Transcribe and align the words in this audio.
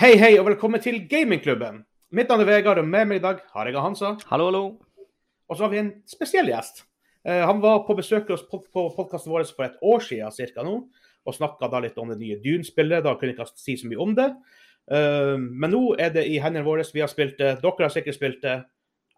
Hei, 0.00 0.14
hei, 0.16 0.38
og 0.40 0.46
velkommen 0.46 0.80
til 0.80 0.94
gamingklubben. 1.04 1.82
Mitt 2.16 2.30
navn 2.32 2.40
er 2.40 2.48
Vegard, 2.48 2.78
og 2.80 2.86
med 2.88 3.04
meg 3.04 3.18
i 3.18 3.20
dag 3.20 3.42
har 3.52 3.68
jeg 3.68 3.82
Hansa. 3.84 4.14
Hallo, 4.30 4.46
hallo. 4.46 4.60
Og 5.44 5.58
så 5.58 5.66
har 5.66 5.72
vi 5.74 5.80
en 5.82 5.90
spesiell 6.08 6.46
gjest. 6.48 6.86
Eh, 7.28 7.42
han 7.44 7.58
var 7.60 7.82
på 7.84 7.98
besøk 7.98 8.30
hos 8.32 8.46
pod 8.48 8.62
på 8.72 8.86
podkasten 8.96 9.28
vår 9.28 9.44
for 9.52 9.66
et 9.66 9.74
år 9.84 10.00
siden 10.06 10.32
cirka 10.32 10.64
nå, 10.64 10.72
og 10.88 11.36
snakka 11.36 11.68
da 11.68 11.82
litt 11.84 12.00
om 12.00 12.08
det 12.08 12.16
nye 12.16 12.38
Dune-spillet. 12.40 13.04
Da 13.04 13.12
kunne 13.12 13.34
jeg 13.34 13.44
ikke 13.44 13.60
si 13.60 13.74
så 13.76 13.90
mye 13.90 14.00
om 14.00 14.14
det. 14.16 14.30
Eh, 14.88 15.34
men 15.36 15.74
nå 15.76 15.82
er 16.00 16.14
det 16.14 16.24
i 16.32 16.38
hendene 16.40 16.64
våre. 16.64 16.86
Vi 16.96 17.04
har 17.04 17.12
spilt 17.12 17.36
det. 17.36 17.58
Dere 17.60 17.84
har 17.84 17.92
sikkert 17.92 18.16
spilt 18.16 18.40
det. 18.46 18.56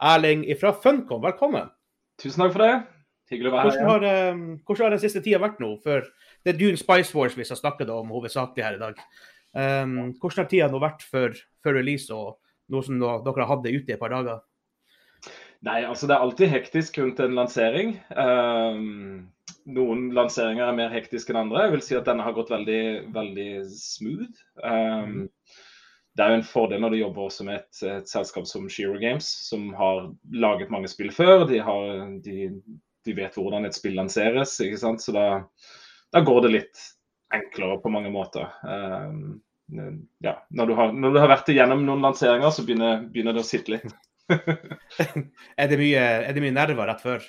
Erling 0.02 0.42
fra 0.58 0.74
Funcom, 0.74 1.22
velkommen. 1.22 1.70
Tusen 2.18 2.42
takk 2.42 2.56
for 2.56 2.66
det. 2.66 2.72
Hyggelig 3.30 3.52
å 3.52 3.54
være 3.54 3.70
Hvordan 3.70 3.86
her. 3.86 3.92
har, 3.92 4.08
eh, 4.10 4.42
hvordan 4.66 4.88
har 4.88 4.96
den 4.96 5.04
siste 5.06 5.22
tida 5.22 5.38
vært 5.46 5.62
nå? 5.62 5.76
For 5.86 6.10
det 6.42 6.56
er 6.56 6.58
Dune 6.58 6.76
Spice 6.76 7.14
Wars 7.14 7.38
vi 7.38 7.46
skal 7.46 7.62
snakke 7.62 7.86
om 7.86 8.10
hovedsakelig 8.10 8.66
her 8.66 8.80
i 8.80 8.82
dag. 8.82 8.98
Um, 9.52 10.14
hvordan 10.20 10.44
har 10.44 10.48
tida 10.50 10.70
nå 10.72 10.80
vært 10.82 11.04
før, 11.04 11.36
før 11.64 11.78
release, 11.80 12.08
og 12.14 12.38
noe 12.72 12.86
som 12.86 12.98
dere 13.00 13.36
har 13.42 13.50
hatt 13.50 13.66
det 13.66 13.74
ute 13.76 13.92
i 13.92 13.96
et 13.96 14.00
par 14.00 14.14
dager? 14.14 14.40
Nei, 15.62 15.84
altså 15.86 16.08
Det 16.10 16.16
er 16.16 16.24
alltid 16.24 16.50
hektisk 16.50 16.98
rundt 16.98 17.20
en 17.22 17.36
lansering. 17.38 17.94
Um, 18.16 19.28
noen 19.70 20.08
lanseringer 20.14 20.66
er 20.66 20.78
mer 20.78 20.94
hektiske 20.94 21.32
enn 21.32 21.44
andre. 21.44 21.66
Jeg 21.66 21.74
vil 21.76 21.84
si 21.86 21.98
at 21.98 22.08
denne 22.08 22.24
har 22.26 22.34
gått 22.36 22.50
veldig, 22.50 22.82
veldig 23.14 23.50
smooth. 23.70 24.40
Ehm, 24.66 25.28
det 26.16 26.24
er 26.24 26.32
jo 26.32 26.38
en 26.40 26.48
fordel 26.48 26.82
når 26.82 26.94
du 26.94 26.98
jobber 27.00 27.28
også 27.28 27.46
med 27.46 27.60
et, 27.60 27.82
et 27.88 28.10
selskap 28.10 28.48
som 28.48 28.66
Shiro 28.70 28.98
Games, 29.00 29.28
som 29.48 29.70
har 29.78 30.10
laget 30.34 30.72
mange 30.74 30.90
spill 30.90 31.12
før. 31.14 31.46
De, 31.48 31.60
har, 31.62 32.02
de, 32.24 32.48
de 33.06 33.16
vet 33.16 33.38
hvordan 33.38 33.68
et 33.68 33.78
spill 33.78 33.96
lanseres, 34.00 34.58
ikke 34.66 34.80
sant? 34.82 35.04
så 35.04 35.14
da, 35.16 35.28
da 36.12 36.24
går 36.26 36.42
det 36.46 36.52
litt 36.56 36.84
enklere 37.34 37.80
på 37.82 37.92
mange 37.92 38.12
måter. 38.12 38.48
Ehm, 38.68 39.40
ja, 40.22 40.36
når 40.50 40.66
du, 40.66 40.74
har, 40.78 40.92
når 40.92 41.14
du 41.14 41.20
har 41.22 41.30
vært 41.32 41.52
igjennom 41.52 41.84
noen 41.86 42.02
lanseringer, 42.04 42.52
så 42.52 42.64
begynner, 42.66 43.06
begynner 43.12 43.36
det 43.36 43.44
å 43.44 43.48
sitte 43.48 43.76
litt. 43.76 43.94
Er 45.60 45.68
det 45.68 45.76
mye, 45.76 46.02
er 46.24 46.32
det 46.32 46.40
mye 46.44 46.54
nerver 46.54 46.86
rett 46.88 47.00
før? 47.02 47.24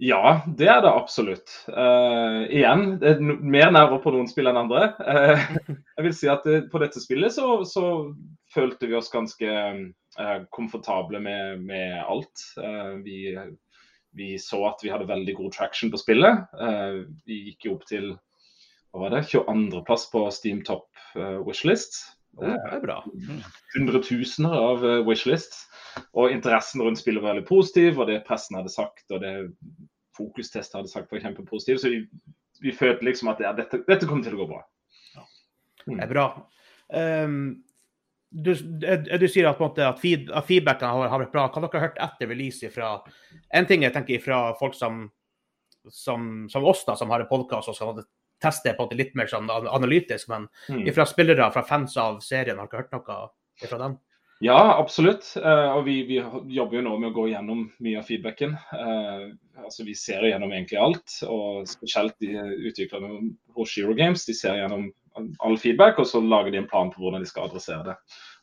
Ja, 0.00 0.40
det 0.56 0.68
er 0.72 0.78
det 0.80 0.92
absolutt. 0.96 1.52
Uh, 1.68 2.46
igjen, 2.48 2.94
det 3.02 3.10
er 3.16 3.20
mer 3.20 3.72
nerver 3.74 4.00
på 4.00 4.12
noen 4.14 4.30
spill 4.30 4.48
enn 4.48 4.60
andre. 4.62 4.86
Uh, 4.96 5.42
jeg 5.98 6.06
vil 6.06 6.14
si 6.16 6.30
at 6.32 6.46
det, 6.48 6.62
På 6.72 6.80
dette 6.80 7.02
spillet 7.02 7.34
så, 7.34 7.58
så 7.68 7.84
følte 8.54 8.88
vi 8.88 8.96
oss 8.96 9.12
ganske 9.12 9.50
uh, 9.50 10.38
komfortable 10.56 11.20
med, 11.20 11.60
med 11.68 11.98
alt. 12.00 12.46
Eh, 12.62 12.94
vi, 13.04 13.18
vi 14.16 14.38
så 14.38 14.64
at 14.68 14.80
vi 14.82 14.90
hadde 14.90 15.08
veldig 15.10 15.34
god 15.36 15.52
traction 15.52 15.90
på 15.90 16.00
spillet. 16.00 16.48
Eh, 16.60 17.02
vi 17.26 17.42
gikk 17.50 17.68
jo 17.68 17.76
opp 17.76 17.86
til 17.88 18.12
hva 18.90 19.04
var 19.04 19.14
det, 19.14 19.26
22.-plass 19.30 20.08
på 20.12 20.24
Steam 20.34 20.64
Top 20.66 20.88
eh, 21.14 21.38
Wishlist. 21.46 22.00
Det 22.40 22.52
er 22.54 22.82
bra. 22.82 23.00
hundretusener 23.74 24.54
av 24.54 24.82
Wishlist. 24.82 25.08
wishlists. 25.08 25.66
Og 26.14 26.30
interessen 26.30 26.82
rundt 26.84 27.00
spillet 27.00 27.22
var 27.22 27.34
veldig 27.34 27.48
positiv, 27.48 27.98
og 27.98 28.10
det 28.10 28.22
pressen 28.26 28.58
hadde 28.58 28.72
sagt, 28.72 29.06
og 29.10 29.22
det 29.24 29.34
fokustest 30.16 30.74
hadde 30.76 30.90
sagt 30.90 31.10
var 31.12 31.22
kjempepositivt. 31.24 31.82
Så 31.82 31.92
vi, 31.92 32.04
vi 32.62 32.74
følte 32.76 33.06
liksom 33.08 33.32
at 33.32 33.42
ja, 33.42 33.52
dette, 33.56 33.82
dette 33.88 34.08
kommer 34.08 34.26
til 34.26 34.38
å 34.38 34.42
gå 34.42 34.48
bra. 34.52 34.62
Det 35.86 35.98
er 36.04 36.10
bra. 36.10 36.26
Um, 36.90 37.62
du, 38.30 38.52
eh, 38.86 39.06
du 39.18 39.26
sier 39.30 39.48
at, 39.50 39.62
måte, 39.62 39.82
at, 39.86 39.98
feed, 40.02 40.28
at 40.36 40.46
feedbacken 40.46 40.86
har, 40.86 41.10
har 41.10 41.24
vært 41.24 41.34
bra. 41.34 41.48
Hva 41.48 41.64
dere 41.64 41.80
har 41.80 41.88
hørt 41.88 42.02
etter 42.04 42.30
release 42.30 42.70
fra 42.74 42.98
En 43.54 43.66
ting 43.66 43.82
jeg 43.86 43.94
tenker 43.94 44.22
fra 44.22 44.42
folk 44.60 44.76
som, 44.78 45.02
som, 45.90 46.46
som 46.52 46.66
oss, 46.68 46.84
da, 46.86 46.94
som 46.98 47.10
har 47.10 47.24
en 47.24 47.30
podkast 47.30 47.72
og 47.72 47.78
skal 47.78 48.04
teste 48.40 48.72
på 48.76 48.86
en 48.90 48.96
litt 48.98 49.14
mer 49.14 49.26
sånn 49.30 49.48
analytisk, 49.50 50.28
men 50.28 50.48
Mm. 50.68 50.92
fra 50.94 51.04
spillere, 51.06 51.52
fra 51.52 51.62
fans 51.62 51.96
av 51.96 52.20
serien, 52.20 52.58
har 52.58 52.66
dere 52.68 52.82
hørt 52.82 52.92
noe 52.92 53.28
fra 53.68 53.78
dem? 53.78 53.98
Ja, 54.42 54.78
absolutt. 54.80 55.36
Eh, 55.36 55.68
og 55.76 55.84
vi, 55.84 56.02
vi 56.08 56.14
jobber 56.54 56.78
jo 56.78 56.82
nå 56.86 56.98
med 56.98 57.10
å 57.10 57.14
gå 57.14 57.26
gjennom 57.28 57.66
mye 57.84 57.98
av 58.00 58.06
feedbacken. 58.08 58.54
Eh, 58.72 59.26
altså 59.62 59.84
Vi 59.84 59.92
ser 59.94 60.22
gjennom 60.24 60.50
egentlig 60.50 60.78
alt, 60.80 61.12
og 61.28 61.66
spesielt 61.68 62.14
de 62.20 62.38
utviklerne 62.70 63.34
hos 63.54 63.68
Shiro 63.68 63.92
Games. 63.94 64.24
De 64.24 64.32
ser 64.32 64.56
gjennom 64.56 64.86
all 65.44 65.58
feedback, 65.58 65.98
og 65.98 66.06
så 66.06 66.22
lager 66.24 66.52
de 66.52 66.56
en 66.62 66.66
plan 66.70 66.88
på 66.90 67.02
hvordan 67.02 67.20
de 67.20 67.28
skal 67.28 67.50
adressere 67.50 67.84
det. 67.84 67.96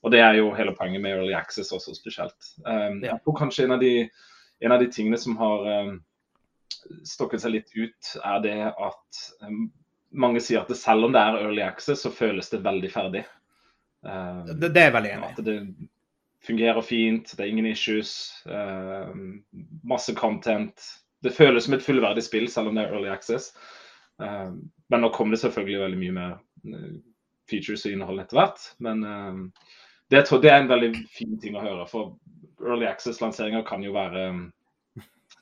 Og 0.04 0.12
Det 0.12 0.20
er 0.22 0.36
jo 0.38 0.54
hele 0.54 0.76
poenget 0.78 1.02
med 1.02 1.16
Early 1.18 1.34
Access 1.34 1.72
også 1.74 1.96
spesielt. 1.98 2.38
Ja. 2.68 2.90
jeg 3.02 3.20
tror 3.24 3.38
kanskje 3.40 3.64
en 3.66 3.72
av, 3.72 3.80
de, 3.82 4.08
en 4.62 4.72
av 4.72 4.80
de 4.80 4.92
tingene 4.94 5.18
som 5.18 5.36
har 5.38 5.98
stokket 7.08 7.42
seg 7.42 7.52
litt 7.56 7.72
ut, 7.76 8.12
er 8.24 8.40
det 8.44 8.58
at 8.70 9.22
mange 10.12 10.40
sier 10.42 10.62
at 10.62 10.70
det, 10.72 10.78
selv 10.80 11.06
om 11.08 11.12
det 11.16 11.20
er 11.22 11.40
Early 11.42 11.62
Access, 11.66 12.02
så 12.06 12.12
føles 12.14 12.50
det 12.50 12.62
veldig 12.66 12.92
ferdig. 12.94 13.26
Uh, 14.06 14.46
Det, 14.54 14.70
det 14.76 14.84
er 14.88 14.94
veldig 14.96 15.12
enig 15.16 15.32
at 15.34 15.42
det 15.46 15.58
fungerer 16.48 16.82
fint, 16.86 17.34
det 17.36 17.44
er 17.44 17.50
ingen 17.52 17.66
issues. 17.68 18.12
Uh, 18.46 19.12
masse 19.84 20.14
content. 20.16 20.80
Det 21.26 21.34
føles 21.34 21.66
som 21.66 21.74
et 21.76 21.84
fullverdig 21.84 22.24
spill, 22.24 22.48
selv 22.52 22.70
om 22.70 22.78
det 22.78 22.86
er 22.86 22.94
early 22.94 23.10
access. 23.12 23.52
Uh, 24.22 24.54
men 24.90 25.02
nå 25.04 25.10
kommer 25.14 25.36
det 25.36 25.42
selvfølgelig 25.44 25.82
veldig 25.82 26.00
mye 26.00 26.16
mer 26.16 26.36
eh, 26.72 26.94
features 27.52 27.84
og 27.86 27.92
innhold 27.98 28.22
etter 28.24 28.38
hvert. 28.40 28.62
Men 28.80 29.02
det, 30.08 30.22
tror- 30.30 30.40
det 30.42 30.52
er 30.54 30.62
en 30.62 30.70
veldig 30.72 30.92
fin 31.12 31.34
ting 31.42 31.58
å 31.60 31.64
høre. 31.66 31.84
For 31.92 32.14
early 32.64 32.88
access-lanseringer 32.88 33.66
kan 33.68 33.84
jo 33.84 33.92
være 33.92 34.24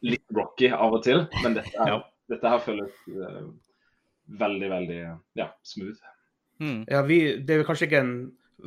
litt 0.01 0.25
rocky 0.33 0.71
av 0.73 0.97
og 0.97 1.03
til. 1.05 1.27
Men 1.43 1.59
dette, 1.59 1.75
er, 1.77 1.91
Ja. 1.93 1.99
dette 2.33 2.49
her 2.55 2.63
føles 2.65 2.97
eh, 3.13 3.45
veldig, 4.27 4.69
veldig 4.69 4.99
ja, 5.37 5.49
smooth. 5.63 5.99
Mm. 6.59 6.85
Ja, 6.89 7.01
vi, 7.03 7.19
det 7.43 7.55
er 7.55 7.65
kanskje 7.67 7.89
ikke 7.89 7.99
en 7.99 8.13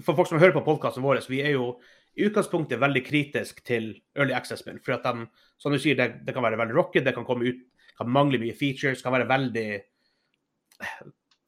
For 0.04 0.12
folk 0.14 0.28
som 0.28 0.38
hører 0.38 0.52
på 0.52 0.60
podkasten 0.66 1.02
vår, 1.02 1.22
vi 1.32 1.41
er 1.41 1.54
jo 1.56 1.78
i 2.19 2.26
utgangspunktet 2.26 2.80
veldig 2.80 3.00
kritisk 3.06 3.62
til 3.64 3.94
Early 4.14 4.34
Access-spill. 4.36 4.78
For 4.84 4.92
at 4.98 5.06
de, 5.06 5.24
som 5.58 5.72
du 5.72 5.78
sier, 5.80 5.96
det, 5.96 6.26
det 6.26 6.34
kan 6.36 6.44
være 6.44 6.58
veldig 6.60 6.76
rocket, 6.76 7.04
det 7.06 7.14
kan 7.16 7.24
komme 7.24 7.48
ut, 7.48 7.62
kan 7.96 8.10
mangle 8.12 8.38
mye 8.42 8.54
features, 8.54 9.02
kan 9.02 9.14
være 9.14 9.28
veldig 9.30 9.69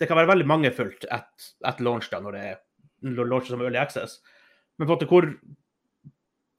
Det 0.00 0.08
kan 0.08 0.16
være 0.16 0.30
veldig 0.32 0.46
mangefullt 0.48 1.04
et- 1.12 1.50
at 1.64 1.80
launch, 1.80 2.08
da, 2.10 2.20
når 2.20 2.32
det 2.32 2.40
er 2.40 2.56
når 3.02 3.28
som 3.46 3.60
Early 3.60 3.78
Access. 3.78 4.20
Men 4.78 4.86
på 4.88 4.92
en 4.92 4.98
måte, 4.98 5.08
hvor 5.08 5.28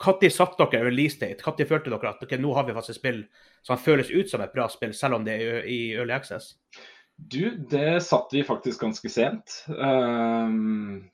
Når 0.01 0.29
satte 0.33 0.57
dere 0.72 0.85
release 0.85 1.19
date? 1.19 1.44
Når 1.44 1.68
følte 1.69 1.89
dere 1.89 2.09
at 2.09 2.23
ok, 2.23 2.31
nå 2.39 2.53
har 2.56 2.66
vi 2.66 2.73
faktisk 2.73 3.00
spill 3.00 3.28
som 3.63 3.78
føles 3.78 4.09
ut 4.09 4.29
som 4.29 4.41
et 4.41 4.53
bra 4.53 4.68
spill, 4.68 4.94
selv 4.94 5.16
om 5.16 5.25
det 5.25 5.35
er 5.41 5.66
i 5.69 5.94
Early 5.94 6.13
Access? 6.13 6.56
Du, 7.29 7.43
det 7.69 8.01
satt 8.03 8.33
vi 8.33 8.43
faktisk 8.43 8.81
ganske 8.81 9.09
sent. 9.09 9.57
Um, 9.67 11.09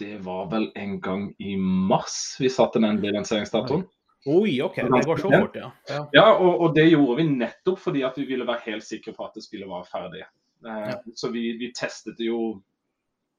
det 0.00 0.18
var 0.24 0.48
vel 0.50 0.70
en 0.78 1.00
gang 1.04 1.26
i 1.38 1.56
mars 1.56 2.36
vi 2.40 2.48
satte 2.50 2.80
den 2.80 2.88
endelige 2.88 3.18
lanseringsdatoen. 3.18 3.84
Oi, 4.28 4.58
OK, 4.62 4.76
det 4.76 5.04
var 5.06 5.16
så 5.16 5.30
fort, 5.32 5.56
ja. 5.56 5.70
ja. 5.88 6.00
Ja, 6.12 6.24
og, 6.34 6.60
og 6.60 6.74
det 6.76 6.90
gjorde 6.90 7.18
vi 7.22 7.28
nettopp 7.30 7.80
fordi 7.80 8.02
at 8.04 8.18
vi 8.20 8.26
ville 8.28 8.48
være 8.48 8.66
helt 8.66 8.84
sikre 8.84 9.14
på 9.16 9.24
at 9.24 9.36
det 9.36 9.44
spillet 9.46 9.68
var 9.70 9.86
ferdig. 9.88 10.24
Uh, 10.64 10.88
Ja. 10.90 10.96
Så 11.16 11.30
vi, 11.32 11.52
vi 11.60 11.70
testet 11.76 12.20
jo 12.20 12.40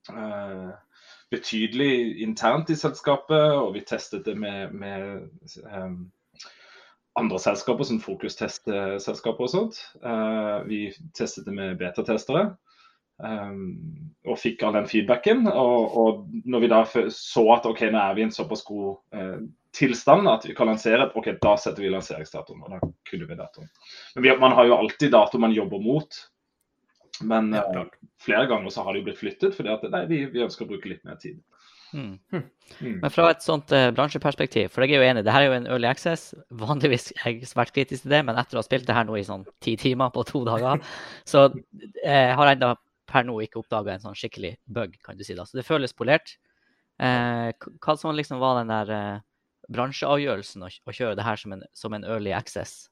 uh, 0.09 0.71
betydelig 1.31 2.21
internt 2.21 2.69
i 2.69 2.75
selskapet, 2.75 3.53
og 3.55 3.73
vi 3.75 3.83
testet 3.87 4.25
det 4.25 4.35
med, 4.37 4.73
med 4.75 5.29
eh, 5.63 5.93
andre 7.19 7.39
selskaper, 7.39 7.87
som 7.87 7.99
Fokus-testselskaper 8.01 9.47
og 9.47 9.51
sånt. 9.51 9.79
Eh, 10.03 10.57
vi 10.67 10.81
testet 11.17 11.47
det 11.47 11.55
med 11.55 11.79
betatestere. 11.81 12.51
Um, 13.21 13.75
og 14.25 14.39
fikk 14.41 14.63
all 14.65 14.73
den 14.79 14.87
feedbacken. 14.89 15.45
Og, 15.49 15.97
og 15.97 16.45
når 16.49 16.63
vi 16.63 16.69
da 16.71 16.81
så 17.13 17.43
at 17.53 17.67
ok, 17.69 17.83
nå 17.93 18.01
er 18.01 18.15
vi 18.17 18.23
i 18.23 18.27
en 18.29 18.33
såpass 18.33 18.63
god 18.65 19.17
eh, 19.17 19.37
tilstand 19.77 20.29
at 20.29 20.47
vi 20.47 20.55
kan 20.57 20.71
lansere, 20.71 21.11
ok, 21.17 21.33
da 21.43 21.55
setter 21.59 21.85
vi 21.85 21.91
lanseringsdatoen. 21.93 22.63
Og 22.65 22.73
da 22.73 22.81
kunne 23.09 23.29
vi 23.29 23.39
datoen. 23.39 23.69
Men 24.15 24.25
vi, 24.25 24.35
man 24.41 24.57
har 24.57 24.69
jo 24.69 24.79
alltid 24.79 25.13
dato 25.13 25.41
man 25.41 25.55
jobber 25.55 25.83
mot. 25.83 26.21
Men 27.21 27.51
Ja, 27.53 27.67
eh, 27.75 27.85
flere 28.23 28.47
ganger 28.49 28.73
så 28.73 28.85
har 28.85 28.93
det 28.93 29.03
jo 29.03 29.09
blitt 29.09 29.21
flyttet 29.21 29.57
fordi 29.57 29.69
at 29.73 29.83
nei, 29.93 30.05
vi, 30.09 30.23
vi 30.31 30.45
ønsker 30.45 30.65
å 30.65 30.71
bruke 30.73 30.89
litt 30.89 31.03
mer 31.05 31.19
tid. 31.21 31.41
Mm. 31.93 32.13
Mm. 32.31 32.99
Men 33.01 33.11
fra 33.11 33.27
et 33.33 33.43
sånt 33.43 33.71
eh, 33.75 33.89
bransjeperspektiv, 33.95 34.69
for 34.71 34.85
jeg 34.85 34.95
er 34.95 35.01
jo 35.01 35.09
enig, 35.09 35.23
det 35.27 35.33
her 35.35 35.45
er 35.45 35.49
jo 35.49 35.57
en 35.57 35.67
early 35.71 35.89
access. 35.89 36.29
Vanligvis 36.61 37.09
er 37.17 37.33
jeg 37.33 37.49
svært 37.49 37.73
kritisk 37.75 38.05
til 38.05 38.13
det, 38.15 38.21
men 38.27 38.39
etter 38.39 38.57
å 38.57 38.61
ha 38.61 38.67
spilt 38.67 38.87
det 38.87 38.95
her 38.95 39.07
nå 39.07 39.17
i 39.19 39.25
sånn 39.27 39.43
ti 39.63 39.75
timer 39.79 40.13
på 40.15 40.23
to 40.29 40.43
dager, 40.47 40.79
så 41.31 41.49
eh, 42.05 42.31
har 42.31 42.47
jeg 42.47 42.59
enda 42.59 42.75
per 43.11 43.27
nå 43.27 43.35
ikke 43.43 43.59
oppdaga 43.59 43.95
en 43.95 44.05
sånn 44.05 44.17
skikkelig 44.17 44.55
bug, 44.71 44.95
kan 45.03 45.19
du 45.19 45.25
si. 45.27 45.35
da. 45.35 45.45
Så 45.47 45.59
det 45.59 45.67
føles 45.67 45.95
polert. 45.97 46.37
Eh, 47.01 47.49
hva 47.83 47.97
som 47.99 48.15
liksom 48.15 48.39
var 48.41 48.61
den 48.61 48.71
der 48.71 48.95
eh, 48.95 49.23
bransjeavgjørelsen 49.71 50.63
å, 50.63 50.69
å 50.71 50.95
kjøre 50.95 51.17
det 51.19 51.27
her 51.27 51.39
som 51.39 51.55
en, 51.57 51.65
som 51.75 51.95
en 51.97 52.07
early 52.07 52.33
access, 52.35 52.85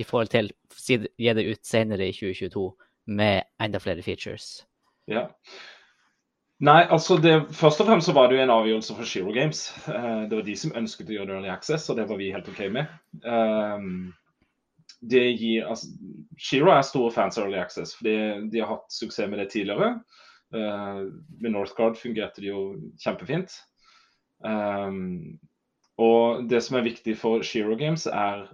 i 0.00 0.04
forhold 0.08 0.32
til 0.32 0.48
å 0.48 0.98
gi 1.20 1.32
det 1.36 1.44
ut 1.44 1.68
senere 1.68 2.08
i 2.08 2.16
2022 2.16 2.66
med 3.12 3.48
enda 3.60 3.80
flere 3.82 4.04
features? 4.04 4.62
Ja. 5.10 5.26
Nei, 6.62 6.84
altså 6.94 7.16
det, 7.18 7.34
Først 7.58 7.80
og 7.82 7.88
fremst 7.88 8.06
så 8.06 8.14
var 8.14 8.28
det 8.30 8.38
jo 8.38 8.42
en 8.44 8.54
avgjørelse 8.54 8.94
for 8.94 9.08
Shiro 9.08 9.32
Games. 9.34 9.64
Uh, 9.88 10.28
det 10.30 10.36
var 10.36 10.44
de 10.46 10.56
som 10.58 10.74
ønsket 10.78 11.10
å 11.10 11.16
gjøre 11.16 11.30
det 11.30 11.36
early 11.40 11.50
access, 11.50 11.88
og 11.90 11.98
det 11.98 12.06
var 12.10 12.20
vi 12.20 12.30
helt 12.34 12.50
OK 12.52 12.60
med. 12.70 12.92
Um, 13.26 14.12
det 15.10 15.24
gir, 15.40 15.66
altså, 15.66 15.90
Shiro 16.38 16.70
er 16.70 16.84
store 16.86 17.10
fans 17.14 17.40
av 17.40 17.48
early 17.48 17.58
access, 17.58 17.96
fordi 17.98 18.14
de 18.52 18.62
har 18.62 18.76
hatt 18.76 18.94
suksess 18.94 19.30
med 19.30 19.42
det 19.42 19.48
tidligere. 19.50 19.96
Uh, 20.54 21.10
med 21.42 21.56
Northgard 21.56 21.98
fungerte 21.98 22.44
det 22.44 22.52
jo 22.52 22.62
kjempefint. 23.02 23.58
Um, 24.46 25.40
og 25.98 26.46
det 26.50 26.62
som 26.62 26.78
er 26.78 26.86
viktig 26.86 27.18
for 27.18 27.42
Shiro 27.46 27.74
Games, 27.80 28.06
er 28.06 28.46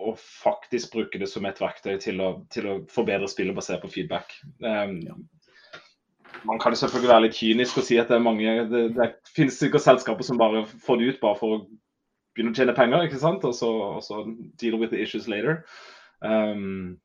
å 0.00 0.16
faktisk 0.16 0.96
bruke 0.96 1.20
det 1.20 1.28
som 1.28 1.44
et 1.44 1.60
verktøy 1.60 1.98
til 2.00 2.24
å, 2.24 2.32
til 2.50 2.72
å 2.72 2.80
forbedre 2.90 3.28
spillet 3.28 3.56
basert 3.56 3.84
på 3.84 3.92
feedback. 3.98 4.32
Um, 4.64 4.96
ja. 5.04 5.20
Man 6.44 6.58
kan 6.60 6.76
selvfølgelig 6.76 7.10
være 7.10 7.24
litt 7.26 7.38
kynisk 7.38 7.78
og 7.80 7.86
si 7.86 7.96
at 8.00 8.10
det 8.10 8.18
er 8.18 8.24
mange 8.24 8.54
Det, 8.70 8.82
det 8.96 9.08
finnes 9.36 9.56
sikkert 9.58 9.84
selskaper 9.84 10.26
som 10.26 10.40
bare 10.40 10.64
får 10.66 11.00
det 11.00 11.14
ut 11.14 11.20
bare 11.22 11.38
for 11.38 11.56
å 11.56 11.60
begynne 12.34 12.50
å 12.50 12.58
tjene 12.58 12.74
penger, 12.76 13.06
ikke 13.06 13.22
sant? 13.22 13.46
Og 13.46 13.54
så, 13.54 13.70
og 13.70 14.02
så 14.02 14.24
deal 14.60 14.76
with 14.80 14.90
the 14.90 15.00
issues 15.00 15.28
later. 15.30 15.62
Um, 16.20 16.98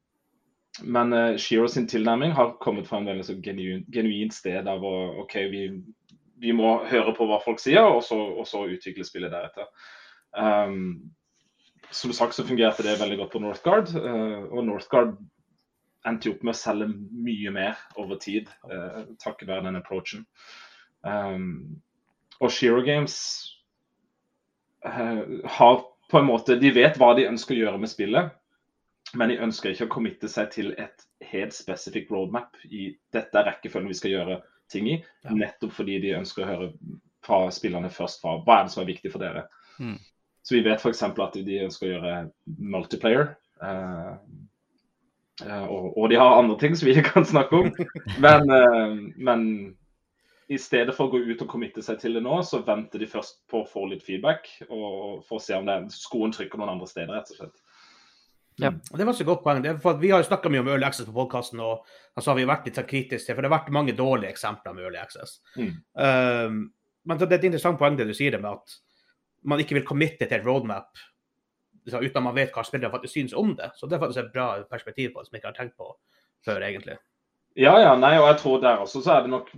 men 0.82 1.14
uh, 1.14 1.38
Shiro 1.38 1.68
sin 1.68 1.88
tilnærming 1.88 2.34
har 2.34 2.58
kommet 2.64 2.88
fra 2.88 3.00
en 3.00 3.10
veldig 3.10 3.26
så 3.28 3.36
genuin, 3.44 3.86
genuint 3.94 4.34
sted 4.34 4.68
av 4.70 4.84
å 4.86 4.96
OK, 5.24 5.36
vi, 5.52 5.64
vi, 6.40 6.54
må 6.56 6.80
høre 6.90 7.14
på 7.18 7.28
hva 7.30 7.42
folk 7.44 7.62
sier, 7.62 7.84
og 7.84 8.02
så, 8.06 8.18
og 8.18 8.48
så 8.48 8.66
utvikle 8.72 9.06
spillet 9.06 9.34
deretter. 9.34 9.70
Um, 10.34 11.12
som 11.92 12.14
sagt 12.14 12.38
så 12.38 12.46
fungerte 12.46 12.86
det 12.86 13.00
veldig 13.00 13.20
godt 13.24 13.36
på 13.36 13.44
Northgard, 13.44 13.92
uh, 13.98 14.48
og 14.50 14.64
Northgard 14.66 15.18
endte 16.08 16.32
opp 16.32 16.44
med 16.44 16.56
å 16.56 16.60
selge 16.60 16.88
mye 16.90 17.52
mer 17.54 17.80
over 18.00 18.20
tid, 18.22 18.50
uh, 18.72 19.04
takket 19.22 19.50
være 19.50 19.68
den 19.68 19.80
approachen. 19.80 20.26
Um, 21.04 21.80
og 22.40 22.52
Shiro 22.56 22.82
Games 22.86 23.16
uh, 24.86 25.24
har 25.58 25.82
på 26.10 26.20
en 26.20 26.26
måte 26.28 26.58
De 26.60 26.72
vet 26.74 26.98
hva 27.00 27.14
de 27.16 27.28
ønsker 27.30 27.56
å 27.56 27.64
gjøre 27.64 27.82
med 27.82 27.92
spillet. 27.92 28.32
Men 29.18 29.32
de 29.32 29.40
ønsker 29.42 29.74
ikke 29.74 29.88
å 29.88 29.94
committe 29.94 30.30
seg 30.30 30.52
til 30.54 30.72
et 30.78 31.06
helt 31.32 31.56
spesifikt 31.56 32.12
roadmap 32.14 32.58
i 32.66 32.92
dette 33.14 33.38
er 33.40 33.48
rekkefølgen 33.48 33.90
vi 33.90 33.98
skal 33.98 34.14
gjøre 34.14 34.40
ting 34.70 34.90
i. 34.90 34.98
Ja. 35.26 35.34
Nettopp 35.34 35.74
fordi 35.80 35.98
de 36.04 36.16
ønsker 36.18 36.46
å 36.46 36.50
høre 36.50 36.70
fra 37.26 37.40
spillerne 37.54 37.90
først 37.94 38.22
fra 38.22 38.38
hva 38.46 38.60
er 38.60 38.68
det 38.68 38.74
som 38.74 38.84
er 38.84 38.92
viktig 38.92 39.12
for 39.14 39.24
dere. 39.24 39.48
Mm. 39.82 39.98
Så 40.46 40.56
vi 40.56 40.64
vet 40.66 40.82
f.eks. 40.82 41.04
at 41.04 41.40
de 41.46 41.58
ønsker 41.66 41.88
å 41.88 41.92
gjøre 41.94 42.14
multiplayer. 42.46 43.34
Uh, 43.62 44.16
og, 45.46 45.92
og, 45.98 46.06
de 46.12 46.18
har 46.20 46.38
andre 46.40 46.58
ting 46.60 46.76
som 46.76 46.90
vi 46.90 46.96
ikke 46.98 47.14
kan 47.14 47.28
snakke 47.28 47.62
om. 47.64 47.70
Men, 48.24 48.50
uh, 48.52 48.96
men, 49.18 49.46
i 50.50 50.58
stedet 50.58 50.96
for 50.98 51.06
å 51.06 51.14
gå 51.14 51.20
ut 51.30 51.42
og 51.46 51.50
committe 51.52 51.84
seg 51.86 52.00
til 52.02 52.16
det 52.18 52.24
nå, 52.26 52.40
så 52.42 52.64
venter 52.66 53.02
de 53.02 53.08
først 53.10 53.44
på 53.52 53.62
å 53.62 53.68
få 53.70 53.84
litt 53.92 54.02
feedback. 54.02 54.48
Og 54.68 55.20
for 55.28 55.38
å 55.38 55.44
se 55.44 55.54
om 55.54 55.68
det, 55.68 55.76
skoen 55.94 56.34
trykker 56.34 56.58
noen 56.58 56.74
andre 56.74 56.90
steder, 56.90 57.14
rett 57.14 57.30
og 57.36 57.44
slett. 57.44 57.60
Ja. 58.60 58.72
Det 58.98 59.06
var 59.06 59.14
så 59.14 59.24
godt 59.24 59.44
poeng. 59.44 59.62
vi 60.02 60.10
har 60.12 60.20
jo 60.20 60.28
snakka 60.28 60.50
mye 60.52 60.64
om 60.64 60.68
Early 60.68 60.88
Access 60.88 61.08
på 61.08 61.16
podkasten, 61.16 61.62
og 61.64 61.86
så 62.18 62.32
har 62.32 62.40
vi 62.40 62.48
vært 62.50 62.68
litt 62.68 62.82
kritiske 62.90 63.30
til 63.30 63.38
for 63.38 63.46
det 63.46 63.52
har 63.52 63.60
vært 63.60 63.72
mange 63.72 63.96
dårlige 63.96 64.34
eksempler 64.34 64.76
med 64.76 64.88
Early 64.88 65.00
Access. 65.00 65.38
Mm. 65.56 65.72
Um, 65.94 66.60
men 67.08 67.22
det 67.22 67.30
er 67.30 67.38
et 67.38 67.48
interessant 67.52 67.80
poeng 67.80 67.96
det 67.96 68.10
du 68.10 68.16
sier 68.18 68.36
det 68.36 68.42
med 68.44 68.58
at 68.58 68.76
man 69.48 69.62
ikke 69.64 69.78
vil 69.78 69.88
committe 69.88 70.28
til 70.28 70.36
et 70.36 70.46
roadmap 70.46 71.00
uten 71.88 72.18
at 72.20 72.26
man 72.26 72.36
vet 72.36 72.56
hva 72.56 72.64
spillere 72.68 72.92
faktisk 72.94 73.16
syns 73.16 73.36
om 73.38 73.54
det. 73.58 73.72
Så 73.76 73.88
det 73.88 73.98
er 73.98 74.04
faktisk 74.04 74.24
et 74.24 74.34
bra 74.34 74.50
perspektiv 74.70 75.14
på 75.14 75.22
det 75.22 75.30
som 75.30 75.38
jeg 75.38 75.44
ikke 75.44 75.52
har 75.52 75.60
tenkt 75.60 75.78
på 75.80 75.92
før, 76.46 76.66
egentlig. 76.66 76.98
Ja, 77.60 77.74
ja, 77.82 77.96
nei, 78.00 78.16
og 78.20 78.28
jeg 78.30 78.40
tror 78.44 78.60
der 78.64 78.84
også 78.84 79.02
så 79.04 79.18
er 79.18 79.26
det 79.26 79.34
nok 79.34 79.50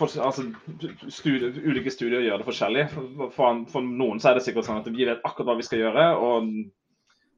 for, 0.00 0.08
altså, 0.24 0.46
studier, 1.12 1.52
Ulike 1.64 1.92
studier 1.92 2.24
gjør 2.24 2.40
det 2.40 2.48
forskjellig. 2.48 2.84
For, 2.94 3.32
for, 3.36 3.64
for, 3.72 3.84
noen 3.84 4.20
så 4.20 4.30
er 4.30 4.38
det 4.38 4.44
sikkert 4.46 4.68
sånn 4.68 4.80
at 4.80 4.88
vi 4.88 5.04
vet 5.08 5.24
akkurat 5.28 5.52
hva 5.52 5.56
vi 5.58 5.66
skal 5.66 5.82
gjøre. 5.84 6.06
og 6.16 6.52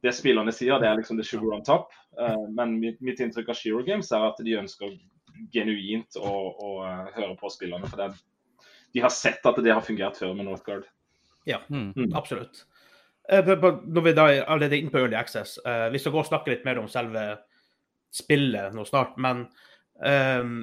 det 0.02 0.10
spillerne 0.16 0.50
sier, 0.54 0.80
det 0.82 0.88
er 0.88 0.98
liksom 0.98 1.18
the 1.18 1.26
sugar 1.26 1.54
on 1.54 1.62
top. 1.66 1.92
Uh, 2.18 2.48
men 2.56 2.74
mitt, 2.82 2.98
mitt, 3.04 3.20
inntrykk 3.22 3.52
av 3.52 3.58
Shiro 3.58 3.84
Games 3.86 4.10
er 4.10 4.24
at 4.26 4.40
de 4.42 4.56
ønsker 4.58 4.96
genuint 5.54 6.18
å, 6.18 6.32
å 6.50 6.72
uh, 6.82 7.04
høre 7.14 7.36
på 7.38 7.50
spillerne. 7.54 7.86
For 7.90 8.02
det, 8.02 8.08
de 8.96 9.04
har 9.04 9.14
sett 9.14 9.46
at 9.46 9.60
det 9.62 9.72
har 9.72 9.84
fungert 9.86 10.18
før 10.18 10.34
med 10.38 10.48
Northgard. 10.50 10.88
Ja, 11.46 11.60
mm. 11.70 12.10
absolutt. 12.18 12.64
Uh, 13.30 13.52
når 13.86 14.06
vi 14.08 14.14
da 14.18 14.26
er 14.32 14.44
allerede 14.50 14.80
inne 14.80 14.90
på 14.90 14.98
Early 14.98 15.18
Access, 15.18 15.58
vi 15.92 16.00
skal 16.02 16.14
gå 16.14 16.22
og 16.22 16.28
snakke 16.30 16.50
litt 16.50 16.64
mer 16.66 16.80
om 16.80 16.88
selve 16.90 17.26
spillet 18.12 18.74
nå 18.76 18.84
snart. 18.88 19.16
Men 19.20 19.46
um, 20.02 20.56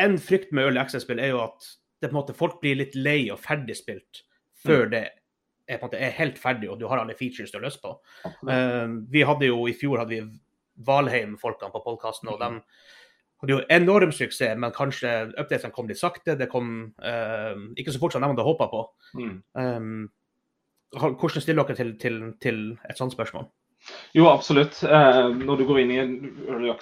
en 0.00 0.18
frykt 0.18 0.52
med 0.52 0.66
Early 0.66 0.80
Access-spill 0.82 1.20
er 1.22 1.34
jo 1.34 1.42
at 1.44 1.68
det 2.02 2.10
på 2.10 2.16
en 2.16 2.20
måte 2.20 2.36
folk 2.36 2.60
blir 2.62 2.80
litt 2.80 2.96
lei 2.98 3.28
og 3.30 3.40
ferdigspilt 3.42 4.24
før 4.62 4.86
mm. 4.86 4.94
det 4.94 5.02
er, 5.02 5.76
på 5.76 5.84
en 5.84 5.84
måte, 5.86 6.00
er 6.02 6.16
helt 6.16 6.40
ferdig, 6.40 6.70
og 6.70 6.80
du 6.80 6.88
har 6.90 7.00
alle 7.02 7.14
features 7.18 7.52
du 7.52 7.60
har 7.60 7.66
lyst 7.68 7.82
på. 7.82 7.94
Um, 8.42 9.04
vi 9.10 9.22
hadde 9.26 9.46
jo 9.46 9.62
I 9.70 9.76
fjor 9.78 10.02
hadde 10.02 10.16
vi 10.16 10.24
Valheim-folkene 10.82 11.70
på 11.70 11.82
podkasten, 11.84 12.32
og 12.32 12.40
de 12.42 12.48
hadde 13.42 13.54
jo 13.54 13.60
enorm 13.74 14.12
suksess, 14.14 14.58
men 14.58 14.74
kanskje 14.74 15.12
updatesene 15.36 15.74
kom 15.74 15.90
litt 15.90 16.00
sakte. 16.00 16.34
Det 16.38 16.50
kom 16.50 16.72
uh, 17.04 17.54
ikke 17.78 17.94
så 17.94 18.02
fort 18.02 18.16
som 18.16 18.24
de 18.24 18.30
hadde 18.32 18.46
håpa 18.46 18.68
på. 18.72 18.82
Mm. 19.18 19.36
Um, 19.58 20.02
hvordan 20.92 21.42
stiller 21.42 21.64
dere 21.64 21.78
til, 21.78 21.92
til, 22.00 22.22
til 22.42 22.62
et 22.88 23.00
sånt 23.00 23.14
spørsmål? 23.14 23.48
Jo, 24.14 24.28
absolutt. 24.30 24.82
Eh, 24.86 25.28
når 25.42 25.58
du 25.58 25.66
går 25.66 25.82
inn 25.82 25.90
i, 25.90 26.00
early, 26.46 26.72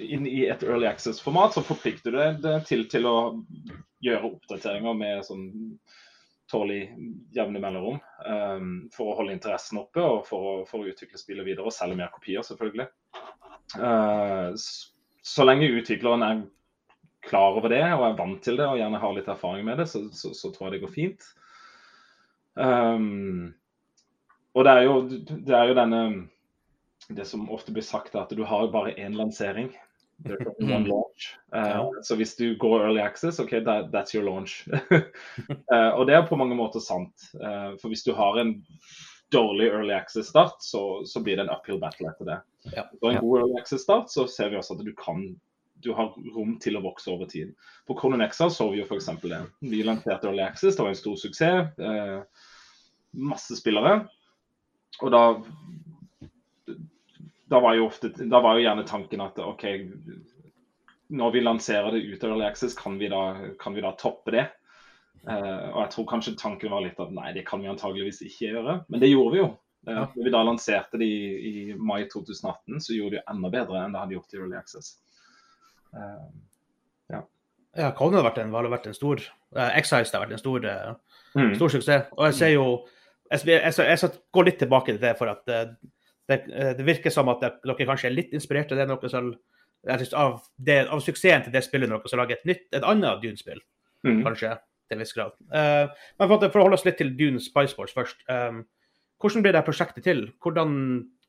inn 0.00 0.26
i 0.30 0.46
et 0.48 0.64
early 0.64 0.88
access-format, 0.88 1.56
så 1.56 1.64
forplikter 1.66 2.14
du 2.14 2.20
deg 2.46 2.64
til, 2.68 2.86
til, 2.88 3.08
å 3.10 3.16
gjøre 4.04 4.30
oppdateringer 4.30 4.96
med 4.96 5.26
sånn 5.26 5.46
tålig 6.48 6.86
jevne 7.34 7.60
mellomrom 7.60 7.98
Eh, 8.26 8.60
for 8.94 9.12
å 9.12 9.16
holde 9.20 9.34
interessen 9.36 9.80
oppe 9.82 10.02
og 10.02 10.24
for 10.28 10.50
å, 10.50 10.52
for 10.68 10.82
å, 10.82 10.90
utvikle 10.90 11.20
spillet 11.20 11.46
videre 11.46 11.68
og 11.68 11.74
selge 11.74 11.98
mer 11.98 12.12
kopier, 12.14 12.44
selvfølgelig. 12.46 12.88
Eh, 13.76 14.52
så 15.26 15.46
lenge 15.46 15.72
utvikleren 15.76 16.24
er 16.24 16.44
klar 17.26 17.58
over 17.58 17.72
det 17.72 17.82
og 17.90 18.04
er 18.06 18.18
vant 18.18 18.40
til 18.42 18.58
det 18.58 18.68
og 18.70 18.78
gjerne 18.78 19.02
har 19.02 19.14
litt 19.16 19.28
erfaring 19.30 19.66
med 19.66 19.82
det, 19.82 19.88
så, 19.90 20.06
så, 20.14 20.32
så 20.36 20.52
tror 20.54 20.68
jeg 20.68 20.76
det 20.76 20.84
går 20.86 20.94
fint. 20.94 21.28
Um, 22.56 23.54
og 24.56 24.64
det 24.64 24.72
er, 24.72 24.86
jo, 24.86 25.00
det 25.44 25.52
er 25.52 25.68
jo 25.68 25.74
denne 25.76 26.02
Det 27.12 27.26
som 27.28 27.50
ofte 27.52 27.74
blir 27.76 27.84
sagt, 27.84 28.16
at 28.16 28.32
du 28.32 28.42
har 28.44 28.70
bare 28.72 28.94
én 28.96 29.14
lansering. 29.14 29.68
One 30.60 30.88
launch. 30.88 31.36
Uh, 31.54 31.90
Så 32.02 32.16
hvis 32.16 32.36
du 32.36 32.56
går 32.56 32.80
early 32.80 33.00
access, 33.00 33.38
OK, 33.38 33.50
that, 33.50 33.92
that's 33.92 34.14
your 34.14 34.24
launch. 34.24 34.64
uh, 34.90 35.92
og 35.98 36.06
det 36.06 36.16
er 36.16 36.26
på 36.26 36.36
mange 36.36 36.56
måter 36.56 36.80
sant. 36.80 37.28
Uh, 37.34 37.76
for 37.80 37.92
hvis 37.92 38.02
du 38.02 38.14
har 38.16 38.40
en 38.40 38.56
dårlig 39.32 39.68
early 39.68 39.92
access-start, 39.92 40.62
så, 40.62 41.04
så, 41.04 41.20
blir 41.20 41.36
det 41.36 41.46
en 41.46 41.52
uphill 41.52 41.80
battle 41.80 42.08
etter 42.10 42.24
det. 42.30 42.40
Ja. 42.72 42.86
For 43.00 43.12
en 43.12 43.20
god 43.20 43.40
early 43.42 43.60
access-start, 43.60 44.10
så 44.10 44.26
ser 44.30 44.50
vi 44.50 44.58
også 44.58 44.78
at 44.78 44.84
du 44.86 44.94
kan 44.98 45.28
du 45.84 45.92
har 45.96 46.14
rom 46.34 46.56
til 46.62 46.78
å 46.78 46.84
vokse 46.84 47.10
over 47.12 47.28
tid. 47.30 47.54
På 47.86 47.96
Conan 47.98 48.24
Exa 48.24 48.48
så 48.52 48.68
vi 48.72 48.80
jo 48.80 48.86
f.eks. 48.86 49.10
det. 49.22 49.40
Vi 49.60 49.82
lanserte 49.86 50.28
Early 50.28 50.44
Access, 50.44 50.76
det 50.76 50.84
var 50.84 50.94
en 50.94 51.00
stor 51.02 51.16
suksess. 51.20 51.82
masse 53.16 53.56
spillere. 53.56 54.06
Og 55.00 55.12
da 55.12 55.22
da 57.46 57.60
var, 57.60 57.78
ofte, 57.80 58.08
da 58.08 58.40
var 58.42 58.56
jo 58.56 58.64
gjerne 58.64 58.82
tanken 58.86 59.22
at 59.22 59.38
OK, 59.38 59.64
når 61.14 61.30
vi 61.30 61.42
lanserer 61.44 61.94
det 61.94 62.02
ut 62.02 62.24
av 62.24 62.32
Early 62.32 62.46
Access, 62.46 62.74
kan 62.74 62.98
vi 62.98 63.08
da, 63.08 63.36
kan 63.60 63.74
vi 63.74 63.84
da 63.84 63.92
toppe 63.98 64.34
det? 64.34 64.48
Eh, 65.26 65.68
og 65.70 65.78
jeg 65.84 65.92
tror 65.92 66.08
kanskje 66.10 66.34
tanken 66.38 66.74
var 66.74 66.82
litt 66.82 66.98
at 67.02 67.14
nei, 67.14 67.30
det 67.36 67.46
kan 67.46 67.62
vi 67.62 67.70
antageligvis 67.70 68.24
ikke 68.26 68.50
gjøre. 68.50 68.80
Men 68.90 69.02
det 69.02 69.12
gjorde 69.12 69.34
vi 69.34 69.42
jo. 69.44 69.48
Eh. 69.86 70.02
Når 70.02 70.26
vi 70.26 70.34
da 70.34 70.42
lanserte 70.46 71.00
det 71.00 71.06
i, 71.06 71.22
i, 71.50 71.54
mai 71.78 72.08
2018, 72.10 72.80
så 72.82 72.96
gjorde 72.96 73.18
vi 73.18 73.24
enda 73.30 73.52
bedre 73.54 73.82
enn 73.82 73.94
det 73.94 74.02
hadde 74.02 74.18
gjort 74.18 74.34
i 74.34 74.40
Early 74.42 74.58
Access. 74.58 74.96
Uh, 75.96 76.28
ja. 77.14 77.22
ja, 77.80 77.90
Kone 77.96 78.20
har 78.20 78.26
vært 78.28 78.42
en, 78.42 78.52
har 78.52 78.68
vært 78.68 78.90
en 78.90 78.96
stor 78.96 79.22
uh, 79.56 79.70
Excise 79.78 80.12
har 80.12 80.26
vært 80.26 80.36
en 80.36 80.42
stor, 80.42 80.68
mm. 81.34 81.54
stor 81.56 81.72
suksess. 81.72 82.08
Og 82.18 82.28
jeg 82.28 82.38
ser 82.42 82.54
jo 82.54 82.66
Jeg, 83.26 83.42
jeg, 83.48 83.58
jeg, 83.74 83.86
jeg 83.90 84.10
går 84.36 84.44
litt 84.46 84.60
tilbake 84.60 84.92
til 84.92 85.00
det, 85.02 85.16
for 85.18 85.32
at 85.32 85.48
det, 86.28 86.40
eh, 86.52 86.72
det, 86.76 86.86
virker 86.86 87.12
som 87.14 87.30
at 87.30 87.42
dere 87.42 87.86
kanskje 87.86 88.10
er 88.10 88.16
litt 88.16 88.32
inspirert 88.34 88.72
av 88.74 88.80
det 88.80 88.86
noe 88.90 89.10
som, 89.10 89.32
av, 89.86 90.38
det, 90.56 90.78
av 90.90 91.02
suksessen 91.04 91.46
til 91.46 91.54
det 91.54 91.62
spillet 91.66 91.90
når 91.90 92.02
dere 92.02 92.12
skal 92.12 92.22
lage 92.24 92.38
et 92.38 92.48
nytt, 92.48 92.64
et 92.74 92.86
annet 92.86 93.22
Dune-spill. 93.22 93.60
Mm. 94.06 94.22
Kanskje, 94.26 94.54
til 94.86 94.98
en 94.98 95.02
viss 95.02 95.14
grad. 95.16 95.36
Uh, 95.50 95.86
men 96.18 96.30
for, 96.30 96.48
for, 96.48 96.60
å 96.60 96.66
holde 96.66 96.78
oss 96.78 96.86
litt 96.86 96.98
til 97.00 97.14
Dune 97.18 97.42
Spice 97.42 97.74
Sports 97.74 97.94
først. 97.96 98.22
Um, 98.30 98.64
hvordan 99.22 99.46
ble 99.46 99.54
det 99.56 99.64
prosjektet 99.66 100.06
til? 100.06 100.26
Hvordan 100.42 100.76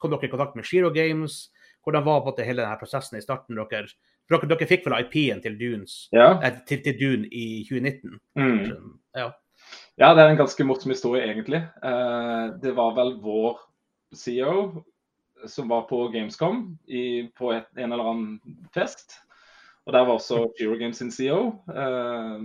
kom 0.01 0.13
dere 0.13 0.27
i 0.27 0.33
kontakt 0.33 0.57
med 0.57 0.67
Shiro 0.67 0.91
Games? 0.93 1.47
Hvordan 1.85 2.05
var 2.05 2.25
måte 2.25 2.45
hele 2.45 2.65
denne 2.65 2.77
prosessen 2.81 3.17
i 3.17 3.23
starten? 3.23 3.57
Dere, 3.57 3.87
dere, 4.31 4.49
dere 4.51 4.69
fikk 4.69 4.85
vel 4.87 4.97
IP-en 5.01 5.41
til, 5.43 5.57
ja. 6.15 6.29
eh, 6.41 6.61
til, 6.67 6.83
til, 6.85 6.97
Dune 6.99 7.29
i 7.31 7.63
2019? 7.67 8.19
Mm. 8.35 8.97
Ja. 9.15 9.31
ja. 9.97 10.11
det 10.13 10.23
er 10.23 10.33
en 10.33 10.41
ganske 10.41 10.67
morsom 10.67 10.93
historie, 10.93 11.23
egentlig. 11.25 11.63
Eh, 11.83 12.45
det 12.63 12.75
var 12.77 12.95
vel 12.97 13.17
vår 13.23 13.59
CEO 14.15 14.83
som 15.45 15.67
var 15.67 15.81
på 15.81 16.07
Gamescom 16.07 16.77
i, 16.87 17.29
på 17.37 17.51
et, 17.53 17.69
en 17.77 17.91
eller 17.91 18.11
annen 18.11 18.59
fest. 18.73 19.19
Og 19.85 19.93
Der 19.93 20.03
var 20.03 20.17
også 20.17 20.49
Eurogames 20.59 20.97
sin 20.97 21.11
CEO. 21.11 21.63
Eh, 21.71 22.41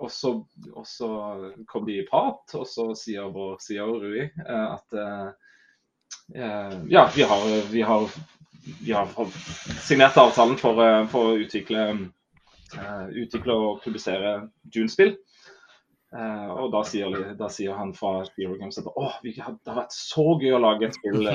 og, 0.00 0.10
så, 0.10 0.32
og, 0.72 0.86
så, 0.86 1.10
kom 1.68 1.86
de 1.86 2.00
i 2.00 2.06
prat, 2.08 2.42
og 2.56 2.66
så 2.66 2.90
sier 2.98 3.30
vår 3.30 3.60
CEO 3.62 3.98
Rui 4.00 4.24
eh, 4.24 4.66
at 4.66 4.96
eh, 4.96 5.28
ja, 6.90 7.04
vi 7.14 7.26
har, 7.26 7.44
vi, 7.70 7.82
har, 7.86 8.08
vi 8.80 8.92
har, 8.92 9.08
signert 9.84 10.18
avtalen 10.20 10.58
for, 10.60 10.80
eh, 10.84 11.02
for 11.12 11.32
å 11.32 11.40
utvikle 11.40 11.84
uh, 12.76 13.06
utvikle 13.10 13.56
og 13.56 13.82
publisere 13.84 14.36
Dune-spill. 14.62 15.16
Uh, 16.10 16.50
og 16.58 16.72
da 16.72 16.80
sier, 16.82 17.12
da 17.38 17.46
sier, 17.54 17.70
han 17.78 17.92
fra 17.94 18.24
Zero 18.32 18.56
Games 18.58 18.80
at 18.80 18.88
Åh, 18.90 19.18
det 19.22 19.36
har 19.38 19.76
vært 19.76 19.94
så 19.94 20.24
gøy 20.40 20.56
å 20.56 20.62
lage 20.62 20.88
et 20.88 20.98
spill. 20.98 21.28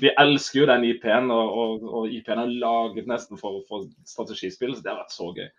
Vi 0.00 0.12
elsker 0.20 0.62
jo 0.62 0.68
den 0.70 0.86
IP-en, 0.88 1.28
og, 1.34 1.58
og, 1.60 1.84
og 2.00 2.16
IP-en 2.16 2.46
er 2.46 2.54
laget 2.62 3.10
nesten 3.10 3.40
for, 3.40 3.60
for, 3.68 3.84
strategispill, 4.08 4.72
så 4.72 4.86
det 4.86 4.94
har 4.94 5.02
vært 5.02 5.16
så 5.16 5.28
gøy. 5.36 5.50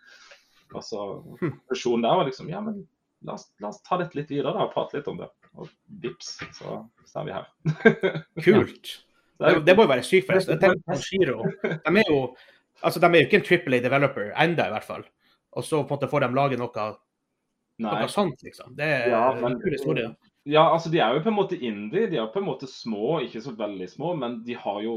Og 0.74 0.82
så 0.82 1.06
Fusjonen 1.70 2.02
der 2.02 2.18
var 2.18 2.26
liksom 2.26 2.50
Ja, 2.50 2.58
men 2.64 2.82
la 3.26 3.36
oss, 3.38 3.46
la 3.62 3.70
oss, 3.70 3.78
ta 3.86 4.00
dette 4.00 4.18
litt 4.18 4.32
videre 4.34 4.56
da, 4.56 4.66
og 4.66 4.74
prate 4.74 4.98
litt 4.98 5.10
om 5.10 5.22
det. 5.22 5.30
Og 5.56 5.70
vips, 6.02 6.36
så, 6.58 6.80
så 7.06 7.22
er 7.22 7.28
vi 7.28 7.36
her. 7.36 7.46
Kult. 8.44 8.96
Det, 9.36 9.66
det, 9.66 9.74
må 9.76 9.84
jo 9.84 9.92
være 9.92 10.04
sykt. 10.06 10.26
forresten. 10.28 10.56
jeg 10.56 10.62
tenker 10.62 10.82
på 10.86 11.00
Shiro. 11.02 11.42
De 11.62 11.98
er 12.00 12.08
jo 12.08 12.20
altså 12.82 13.00
de 13.00 13.08
er 13.08 13.20
jo 13.20 13.26
ikke 13.26 13.40
en 13.40 13.44
Triple 13.46 13.76
A 13.76 13.84
developer 13.84 14.30
enda 14.42 14.68
i 14.68 14.72
hvert 14.74 14.86
fall. 14.86 15.04
Og 15.56 15.64
så 15.64 15.82
på 15.82 15.94
en 15.94 15.96
måte 15.96 16.08
får 16.12 16.26
de 16.26 16.30
lage 16.36 16.60
noe 16.60 16.86
Noe 17.84 18.06
sånt, 18.08 18.40
liksom. 18.40 18.72
Det 18.72 18.86
er 18.88 19.10
ja, 19.12 19.34
men, 19.36 19.52
en 19.52 19.58
kul 19.60 19.74
historie. 19.74 20.06
Ja, 20.48 20.62
altså 20.72 20.88
de 20.88 21.00
er 21.04 21.12
jo 21.12 21.20
på 21.20 21.28
en 21.28 21.36
måte 21.36 21.58
indie. 21.60 22.06
De 22.08 22.16
er 22.16 22.30
på 22.32 22.40
en 22.40 22.46
måte 22.46 22.68
små, 22.70 23.18
ikke 23.20 23.42
så 23.44 23.52
veldig 23.58 23.88
små, 23.90 24.14
men 24.16 24.38
de 24.46 24.56
har 24.56 24.78
jo 24.80 24.94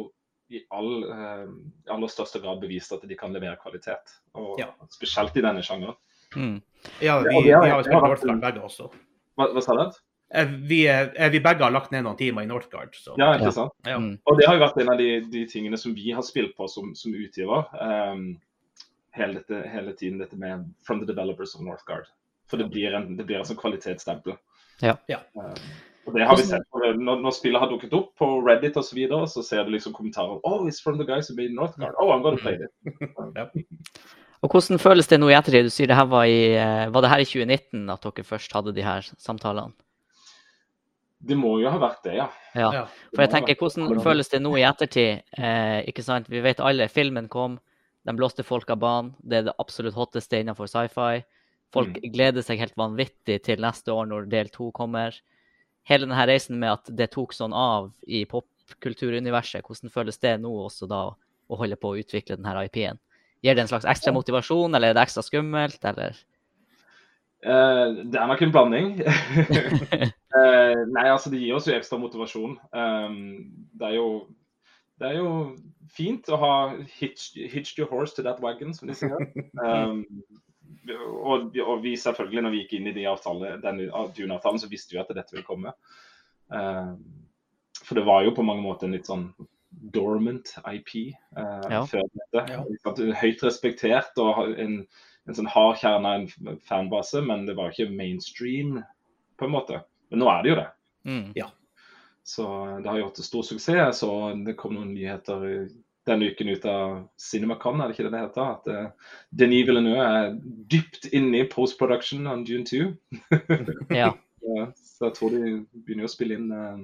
i 0.50 0.62
all, 0.74 1.03
eh, 1.03 1.43
aller 1.91 2.10
største 2.10 2.39
grad 2.39 2.62
bevist 2.63 2.93
at 2.96 3.03
de 3.03 3.17
kan 3.19 3.36
levere 3.36 3.60
kvalitet. 3.60 4.15
Og 4.39 4.55
ja. 4.62 4.69
Spesielt 4.96 5.36
i 5.36 5.43
denne 5.43 5.62
sjangeren. 5.65 5.98
Mm. 6.38 6.62
Ja, 7.03 7.19
vi, 7.25 7.36
vi, 7.43 7.51
har 7.51 7.67
jo 7.75 7.84
spilt 7.89 8.08
Northland 8.08 8.46
begge 8.48 8.63
også. 8.63 8.88
Hva, 9.36 9.50
hva 9.51 9.65
sa 9.65 9.75
du? 9.75 10.00
Eh, 10.33 10.48
vi, 10.48 10.83
vi, 11.31 11.39
begge 11.41 11.63
har 11.63 11.74
lagt 11.74 11.91
ned 11.91 12.05
noen 12.05 12.17
timer 12.17 12.45
i 12.45 12.50
Northgard. 12.50 12.93
Så. 12.95 13.15
Ja, 13.17 13.33
ikke 13.38 13.53
sant. 13.55 13.74
Ja. 13.88 13.98
Mm. 13.98 14.13
Og 14.29 14.38
det 14.38 14.45
har 14.50 14.59
jo 14.59 14.63
vært 14.65 14.77
en 14.83 14.93
av 14.93 15.01
de, 15.01 15.09
de, 15.31 15.43
tingene 15.50 15.79
som 15.81 15.95
vi 15.98 16.13
har 16.13 16.25
spilt 16.25 16.55
på 16.57 16.69
som, 16.69 16.93
som 16.98 17.15
utgiver. 17.17 17.65
Um, 17.81 18.31
hele, 19.17 19.39
dette, 19.39 19.63
hele, 19.74 19.95
tiden 19.98 20.21
dette 20.21 20.38
med 20.38 20.69
'From 20.86 21.01
the 21.01 21.09
developers 21.09 21.55
of 21.55 21.65
Northgard'. 21.65 22.09
For 22.50 22.57
det 22.57 22.69
blir 22.69 22.93
en, 22.93 23.15
det 23.17 23.25
blir 23.25 23.41
en 23.41 23.50
sånn 23.50 23.57
kvalitetsstempel. 23.57 24.38
Ja. 24.86 24.95
ja. 25.09 25.24
Um, 25.33 25.57
og 26.05 26.15
det 26.15 26.25
har 26.25 26.38
vi 26.38 26.45
sett. 26.48 26.65
Når, 26.74 27.19
når 27.21 27.33
spillet 27.36 27.62
har 27.62 27.69
dukket 27.69 27.93
opp 27.93 28.13
på 28.17 28.29
Reddit 28.45 28.77
osv., 28.77 28.93
så, 28.93 28.95
videre, 28.98 29.27
så 29.29 29.43
ser 29.45 29.65
du 29.65 29.74
liksom 29.74 29.93
kommentarer 29.98 30.39
Oh, 30.43 30.65
it's 30.69 30.81
from 30.81 30.98
the 31.01 31.05
guys 31.05 31.29
who 31.29 31.36
made 31.38 31.53
Northgard. 31.53 31.98
Oh, 31.98 32.13
I'm 32.13 32.24
gonna 32.25 32.38
play 32.38 32.57
it. 32.57 32.71
ja. 33.38 33.50
Og 34.39 34.53
Hvordan 34.53 34.79
føles 34.79 35.09
det 35.09 35.19
nå 35.19 35.29
i 35.29 35.36
ettertid? 35.36 35.67
Du 35.67 35.74
sier 35.74 35.89
det 35.89 35.98
her 36.00 36.07
var 36.07 36.29
i 36.29 36.55
eh, 36.55 36.88
Var 36.93 37.03
det 37.03 37.12
her 37.12 37.21
i 37.21 37.27
2019 37.27 37.89
at 37.91 38.05
dere 38.05 38.24
først 38.24 38.53
hadde 38.55 38.74
de 38.77 38.86
her 38.86 39.03
samtalene? 39.19 39.75
Det 41.19 41.35
må 41.35 41.57
jo 41.59 41.67
ha 41.67 41.79
vært 41.81 42.05
det, 42.07 42.13
ja. 42.15 42.29
ja. 42.55 42.85
For 43.11 43.25
jeg 43.25 43.31
tenker, 43.33 43.57
Hvordan 43.59 43.99
føles 44.03 44.31
det 44.31 44.39
nå 44.39 44.53
i 44.55 44.63
ettertid? 44.63 45.25
Eh, 45.35 45.81
ikke 45.91 46.05
sant? 46.05 46.29
Vi 46.31 46.39
vet 46.43 46.61
alle 46.63 46.88
filmen 46.91 47.27
kom, 47.31 47.57
de 48.07 48.15
blåste 48.15 48.45
folk 48.47 48.69
av 48.71 48.79
banen. 48.79 49.11
Det 49.19 49.41
er 49.41 49.49
det 49.49 49.57
absolutt 49.59 49.97
hotteste 49.99 50.39
innenfor 50.39 50.69
sci-fi. 50.71 51.25
Folk 51.75 51.97
mm. 51.97 52.07
gleder 52.13 52.45
seg 52.45 52.61
helt 52.63 52.77
vanvittig 52.79 53.41
til 53.45 53.59
neste 53.61 53.91
år 53.93 54.07
når 54.09 54.31
del 54.31 54.49
to 54.53 54.69
kommer. 54.75 55.17
Hele 55.89 56.07
denne 56.07 56.25
reisen 56.29 56.59
med 56.61 56.77
at 56.77 56.89
det 56.95 57.11
tok 57.13 57.35
sånn 57.35 57.53
av 57.55 57.91
i 58.07 58.23
popkulturuniverset, 58.29 59.65
hvordan 59.65 59.93
føles 59.93 60.23
det 60.23 60.38
nå 60.39 60.53
også 60.65 60.88
da 60.89 61.03
å 61.49 61.59
holde 61.59 61.77
på 61.81 61.91
å 61.91 61.99
utvikle 61.99 62.39
denne 62.39 62.65
IP-en? 62.69 62.99
Gir 63.43 63.55
det 63.55 63.63
en 63.63 63.71
slags 63.71 63.88
ekstra 63.88 64.11
motivasjon, 64.15 64.75
eller 64.75 64.91
er 64.91 64.97
det 64.97 65.03
ekstra 65.03 65.23
skummelt, 65.25 65.83
eller? 65.88 66.17
Uh, 67.46 68.03
det 68.12 68.19
er 68.19 68.27
nok 68.27 68.41
en 68.43 68.51
blanding. 68.51 68.89
uh, 69.00 70.81
nei, 70.96 71.05
altså 71.08 71.31
det 71.31 71.39
gir 71.39 71.55
oss 71.55 71.69
jo 71.69 71.75
ekstra 71.77 72.00
motivasjon. 72.01 72.58
Um, 72.75 73.15
det, 73.79 73.91
er 73.91 73.96
jo, 73.96 74.10
det 75.00 75.12
er 75.12 75.19
jo 75.22 75.31
fint 75.96 76.27
å 76.29 76.39
ha 76.41 76.53
hitched, 77.00 77.39
hitched 77.51 77.79
your 77.79 77.89
horse 77.91 78.15
to 78.15 78.25
that 78.25 78.41
wagon, 78.43 78.74
som 78.75 78.91
de 78.91 78.98
sier. 79.00 79.29
Um, 79.63 80.03
og, 80.89 81.55
og, 81.63 81.79
vi 81.84 81.96
selvfølgelig, 82.00 82.43
når 82.43 82.53
vi 82.53 82.62
gikk 82.63 82.75
inn 82.77 82.91
i 82.91 82.96
de 82.96 83.08
avtale, 83.10 83.55
den 83.63 83.86
Dune-avtalen, 84.17 84.60
så 84.62 84.69
visste 84.72 84.96
vi 84.96 85.01
at 85.01 85.12
dette 85.13 85.36
ville 85.36 85.48
komme. 85.48 85.74
Uh, 86.51 86.96
for 87.86 87.98
det 87.98 88.05
var 88.05 88.25
jo 88.25 88.36
på 88.36 88.46
mange 88.46 88.65
måter 88.65 88.89
en 88.89 88.98
litt 88.98 89.10
sånn 89.10 89.29
dormant 89.93 90.51
IP 90.67 91.13
uh, 91.38 91.65
ja. 91.69 91.84
før 91.88 92.08
dette. 92.15 92.43
Ja. 92.51 92.63
Høyt 93.22 93.43
respektert 93.46 94.19
og 94.22 94.58
en, 94.60 94.81
en 95.29 95.38
sånn 95.38 95.51
hard 95.53 95.77
kjerne 95.81 96.09
av 96.09 96.50
en 96.50 96.62
fanbase, 96.65 97.21
men 97.25 97.45
det 97.48 97.55
var 97.57 97.71
ikke 97.71 97.91
mainstream 97.93 98.79
på 99.39 99.48
en 99.48 99.53
måte. 99.53 99.81
Men 100.09 100.24
nå 100.24 100.29
er 100.31 100.43
det 100.43 100.51
jo 100.51 100.57
det. 100.59 100.67
Mm. 101.09 101.27
Ja. 101.38 101.51
Så 102.25 102.45
det 102.83 102.89
har 102.89 102.98
gjort 103.00 103.21
stor 103.24 103.45
suksess. 103.45 104.01
Så 104.01 104.09
det 104.45 104.57
kom 104.57 104.75
noen 104.75 104.93
nyheter 104.93 105.69
denne 106.09 106.31
uken 106.31 106.50
ut 106.50 106.65
av 106.65 106.93
CinemaCon, 107.21 107.81
er 107.81 107.89
det 107.89 107.95
ikke 107.95 108.07
det 108.07 108.13
det 108.15 108.21
heter? 108.24 108.53
At 108.55 108.69
uh, 108.74 109.12
Denis 109.29 109.67
Villeneuve 109.67 110.05
er 110.05 110.31
dypt 110.71 111.05
inne 111.13 111.43
i 111.43 111.50
post-production 111.50 112.25
on 112.29 112.45
June 112.48 112.65
2. 112.65 112.88
ja. 114.01 114.09
ja. 114.50 114.63
Så 114.74 115.09
jeg 115.09 115.17
tror 115.19 115.36
de 115.36 115.53
begynner 115.86 116.09
å 116.09 116.12
spille 116.12 116.39
inn 116.39 116.50
uh, 116.50 116.81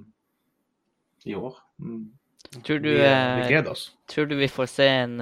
i 1.26 1.34
år. 1.38 1.58
Mm. 1.82 2.06
Tror, 2.62 2.80
du, 2.80 2.92
vi, 2.94 3.02
vi 3.02 3.58
uh, 3.58 3.72
tror 4.12 4.30
du 4.30 4.36
vi 4.40 4.48
får 4.48 4.70
se 4.72 4.86
en 4.88 5.18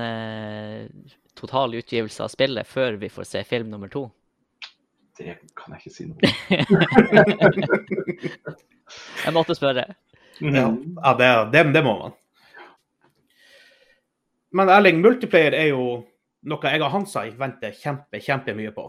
total 1.40 1.76
utgivelse 1.76 2.24
av 2.26 2.30
spillet 2.34 2.68
før 2.68 2.92
vi 3.02 3.10
får 3.12 3.26
se 3.30 3.40
film 3.48 3.70
nummer 3.74 3.90
to? 3.92 4.04
Det 5.18 5.36
kan 5.58 5.74
jeg 5.76 5.82
ikke 5.84 5.94
si 5.94 6.04
noe 6.10 6.18
om. 6.18 6.22
jeg 9.26 9.34
måtte 9.36 9.56
spørre. 9.58 9.84
Ja, 10.42 10.68
ja 10.74 11.12
det, 11.20 11.30
det, 11.54 11.62
det 11.76 11.84
må 11.86 11.94
man. 12.00 12.14
Men 14.54 14.70
Erling, 14.70 15.02
multiplayer 15.02 15.54
er 15.58 15.68
jo 15.72 15.84
noe 16.50 16.74
jeg 16.74 16.82
og 16.82 16.92
Hansa 16.94 17.24
venter 17.38 17.72
kjempe, 17.78 18.20
kjempemye 18.22 18.72
på. 18.76 18.86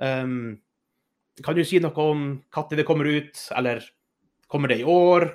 Um, 0.00 0.58
kan 1.44 1.56
du 1.56 1.64
si 1.66 1.78
noe 1.80 2.02
om 2.02 2.42
når 2.42 2.76
det 2.76 2.86
kommer 2.88 3.06
ut, 3.08 3.48
eller 3.56 3.84
kommer 4.50 4.68
det 4.72 4.80
i 4.82 4.88
år? 4.88 5.30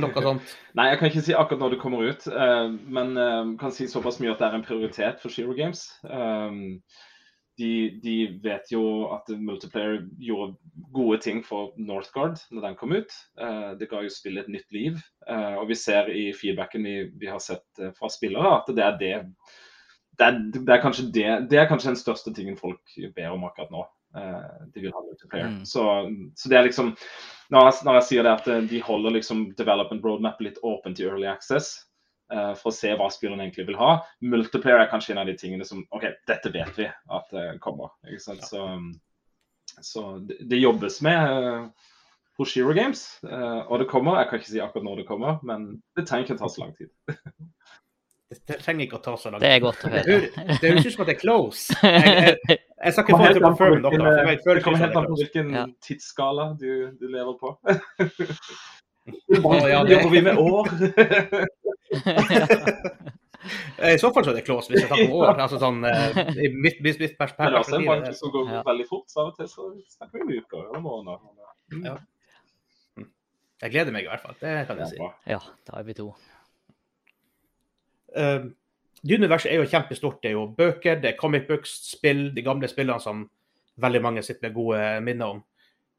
Noe 0.00 0.22
sånt? 0.24 0.52
Nei, 0.78 0.90
jeg 0.90 1.00
kan 1.00 1.10
ikke 1.10 1.24
si 1.26 1.34
akkurat 1.36 1.62
når 1.62 1.74
det 1.74 1.80
kommer 1.82 2.04
ut, 2.06 2.28
uh, 2.30 2.68
men 2.70 3.16
uh, 3.18 3.54
kan 3.60 3.74
si 3.74 3.88
såpass 3.90 4.20
mye 4.22 4.34
at 4.34 4.42
det 4.42 4.48
er 4.48 4.58
en 4.58 4.66
prioritet 4.66 5.20
for 5.22 5.32
Zero 5.34 5.56
Games. 5.56 5.86
Um, 6.04 6.80
de, 7.58 7.70
de, 8.02 8.14
vet 8.42 8.72
jo 8.72 8.82
at 9.14 9.28
multiplayer 9.38 10.00
gjorde 10.18 10.56
gode 10.94 11.20
ting 11.22 11.44
for 11.46 11.70
Northgard 11.78 12.40
når 12.50 12.66
den 12.68 12.78
kom 12.80 12.96
ut. 12.96 13.14
Uh, 13.38 13.74
det 13.78 13.90
ga 13.92 14.02
jo 14.02 14.10
spillet 14.10 14.48
et 14.48 14.56
nytt 14.56 14.74
liv. 14.74 14.98
Uh, 15.28 15.60
og 15.62 15.68
vi 15.70 15.78
ser 15.78 16.10
i 16.10 16.32
feedbacken 16.34 16.86
vi, 16.86 16.96
vi 17.20 17.30
har 17.30 17.42
sett 17.42 17.84
fra 17.98 18.10
spillere, 18.10 18.56
at 18.58 18.74
det 18.74 18.84
er 18.88 18.98
det 18.98 19.14
det 20.14 20.26
er, 20.26 20.36
det, 20.54 20.70
er 20.70 20.82
det, 21.10 21.28
det 21.50 21.58
er 21.58 21.66
kanskje 21.66 21.90
den 21.90 21.98
største 21.98 22.30
tingen 22.34 22.54
folk 22.54 22.92
ber 23.16 23.32
om 23.34 23.46
akkurat 23.48 23.72
nå. 23.74 23.80
De 24.14 24.80
vil 24.80 24.92
ha 24.94 25.00
multiplayer. 25.02 25.48
Mm. 25.50 25.64
Så, 25.66 25.84
så, 26.38 26.50
det 26.50 26.58
er 26.58 26.68
liksom 26.68 26.92
når 27.50 27.66
jeg, 27.66 27.78
når 27.86 27.96
jeg 27.98 28.06
sier 28.08 28.26
det 28.26 28.34
at 28.36 28.68
de 28.70 28.78
holder 28.86 29.16
liksom 29.16 29.40
development 29.58 30.06
roadmap 30.06 30.38
litt 30.44 30.60
åpent 30.62 30.96
til 30.96 31.10
early 31.10 31.26
access, 31.28 31.74
uh, 32.32 32.52
for 32.58 32.70
å 32.70 32.74
se 32.74 32.92
hva 32.96 33.08
spillerne 33.12 33.46
egentlig 33.46 33.68
vil 33.70 33.80
ha. 33.80 33.96
Multiplayer 34.24 34.84
er 34.84 34.92
kanskje 34.92 35.14
en 35.14 35.22
av 35.24 35.30
de 35.30 35.36
tingene 35.38 35.66
som 35.68 35.84
OK, 35.94 36.06
dette 36.30 36.52
vet 36.54 36.78
vi 36.78 36.88
at 36.88 37.34
det 37.34 37.48
kommer. 37.64 37.94
ikke 38.08 38.24
sant? 38.24 38.46
Så, 38.48 38.64
så 39.80 40.06
det, 40.24 40.40
det, 40.50 40.62
jobbes 40.62 41.00
med 41.04 41.44
uh, 41.44 41.90
hos 42.38 42.54
Shiro 42.54 42.74
Games, 42.76 43.06
uh, 43.26 43.62
og 43.68 43.82
det 43.82 43.90
kommer. 43.92 44.20
Jeg 44.20 44.30
kan 44.30 44.42
ikke 44.42 44.52
si 44.52 44.62
akkurat 44.64 44.88
når 44.88 45.02
det 45.02 45.08
kommer, 45.10 45.40
men 45.46 45.70
det 45.98 46.06
trenger 46.08 46.28
ikke 46.28 46.38
å 46.38 46.44
ta 46.44 46.52
så 46.52 46.64
lang 46.64 46.74
tid. 46.78 46.92
Det 48.48 48.58
trenger 48.62 48.86
ikke 48.86 48.98
å 48.98 49.02
ta 49.04 49.14
så 49.20 49.30
lang 49.32 49.40
tid. 49.40 49.46
Det 49.46 49.52
er 49.54 49.62
godt 49.64 49.84
å 49.84 49.90
høre. 49.92 50.18
Det 50.60 50.70
høres 50.70 50.86
ut 50.86 50.94
som 50.94 51.02
at 51.04 51.10
det 51.10 51.14
er 51.14 51.20
close. 51.20 51.76
Jeg, 51.82 52.14
jeg, 52.14 52.58
jeg 52.84 52.94
skal 52.96 53.04
ikke 53.04 53.18
få 53.20 53.26
til 53.30 53.40
å 53.40 53.44
confirme 53.48 53.80
noe. 53.84 53.92
Det 54.44 54.62
kommer 54.64 54.84
helt 54.84 54.96
an 55.00 55.08
på 55.10 55.18
hvilken 55.20 55.52
ja. 55.58 55.64
tidsskala 55.84 56.48
du, 56.60 56.70
du 57.00 57.06
lever 57.10 57.34
på. 57.40 57.54
Ja, 59.04 59.68
ja, 59.68 59.80
jobber 59.88 60.10
vi 60.10 60.22
med 60.24 60.36
år? 60.38 60.64
I 63.94 63.98
så 63.98 64.08
fall 64.12 64.24
så 64.24 64.32
er 64.32 64.38
det 64.38 64.44
close 64.46 64.72
hvis 64.72 64.80
jeg 64.84 64.88
tar 64.88 65.02
på 65.04 65.18
år. 65.20 65.36
Altså 65.36 65.58
sånn, 65.60 65.82
eh, 65.88 66.20
i 66.40 66.48
mitt, 66.48 66.78
mitt, 66.84 66.96
mitt 67.02 67.16
perspektiv. 67.18 67.50
Men 67.50 67.60
altså, 67.60 67.76
en 67.76 67.88
bank 67.90 68.08
som 68.16 68.32
går 68.32 68.52
veldig 68.64 68.86
fort, 68.88 69.06
så 69.12 69.24
av 69.24 69.32
og 69.32 69.40
til 69.40 69.50
så 69.50 69.68
snakker 69.98 70.22
vi 70.22 70.24
om 70.24 70.32
uker 70.38 70.62
eller 70.62 70.84
måneder. 70.84 71.18
Ja. 71.84 71.96
Mm. 72.96 73.10
Jeg 73.64 73.74
gleder 73.76 73.92
meg 73.96 74.06
i 74.06 74.10
hvert 74.12 74.24
fall, 74.24 74.38
det 74.40 74.54
kan 74.70 74.80
jeg 74.80 74.94
si. 74.94 75.10
Ja, 75.28 75.40
da 75.68 75.76
er 75.80 75.84
vi 75.88 75.96
to. 76.00 76.08
Uh, 78.16 78.50
Dyneverset 79.04 79.52
er 79.52 79.60
jo 79.60 79.68
kjempestort. 79.68 80.20
Det 80.22 80.30
er 80.30 80.38
jo 80.38 80.46
bøker, 80.56 81.00
det 81.02 81.10
er 81.10 81.18
comic 81.20 81.48
books, 81.48 81.74
spill, 81.90 82.30
de 82.34 82.44
gamle 82.44 82.70
spillene 82.70 83.02
som 83.02 83.26
veldig 83.82 84.00
mange 84.04 84.22
sitter 84.24 84.48
med 84.48 84.56
gode 84.56 84.84
minner 85.04 85.36
om. 85.36 85.42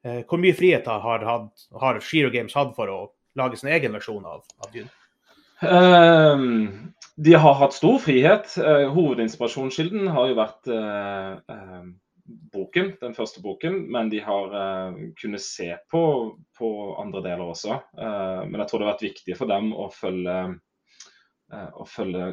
Uh, 0.06 0.22
hvor 0.26 0.42
mye 0.42 0.58
frihet 0.58 0.88
har, 0.90 1.26
had, 1.28 1.50
har 1.82 2.02
Shiro 2.02 2.32
Games 2.34 2.56
hatt 2.58 2.74
for 2.78 2.92
å 2.92 3.00
lage 3.38 3.60
sin 3.60 3.74
egen 3.76 3.94
versjon 3.94 4.26
av, 4.26 4.46
av 4.64 4.72
Dune? 4.74 4.90
Um, 5.62 6.94
de 7.16 7.34
har 7.34 7.54
hatt 7.54 7.74
stor 7.74 8.00
frihet. 8.04 8.56
Uh, 8.60 8.90
hovedinspirasjonskilden 8.96 10.10
har 10.12 10.32
jo 10.32 10.38
vært 10.40 10.72
uh, 10.72 11.38
uh, 11.48 11.86
boken, 12.56 12.96
den 13.02 13.16
første 13.16 13.42
boken, 13.44 13.86
men 13.94 14.10
de 14.12 14.20
har 14.26 14.50
kunnet 15.20 15.44
se 15.44 15.70
på, 15.92 16.04
på, 16.58 16.70
andre 16.98 17.22
deler 17.22 17.44
også. 17.46 17.76
men 18.00 18.56
jeg 18.58 18.68
tror 18.70 18.82
det 18.82 18.88
har 18.88 18.94
vært 18.96 19.04
viktig 19.06 19.36
for 19.38 19.52
dem 19.52 19.68
å 19.78 19.86
følge, 19.94 20.38
å 21.54 21.86
følge 21.86 22.32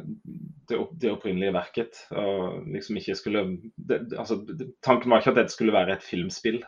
det, 0.68 0.76
opp- 0.78 0.94
det 1.00 1.10
opprinnelige 1.12 1.52
verket. 1.54 1.98
Og 2.16 2.62
liksom 2.72 2.96
ikke 2.96 3.16
skulle 3.18 3.42
det, 3.76 3.98
altså, 4.18 4.38
Tanken 4.82 5.10
var 5.12 5.20
ikke 5.20 5.34
at 5.34 5.40
dette 5.42 5.52
skulle 5.54 5.74
være 5.74 5.96
et 5.98 6.06
filmspill. 6.06 6.62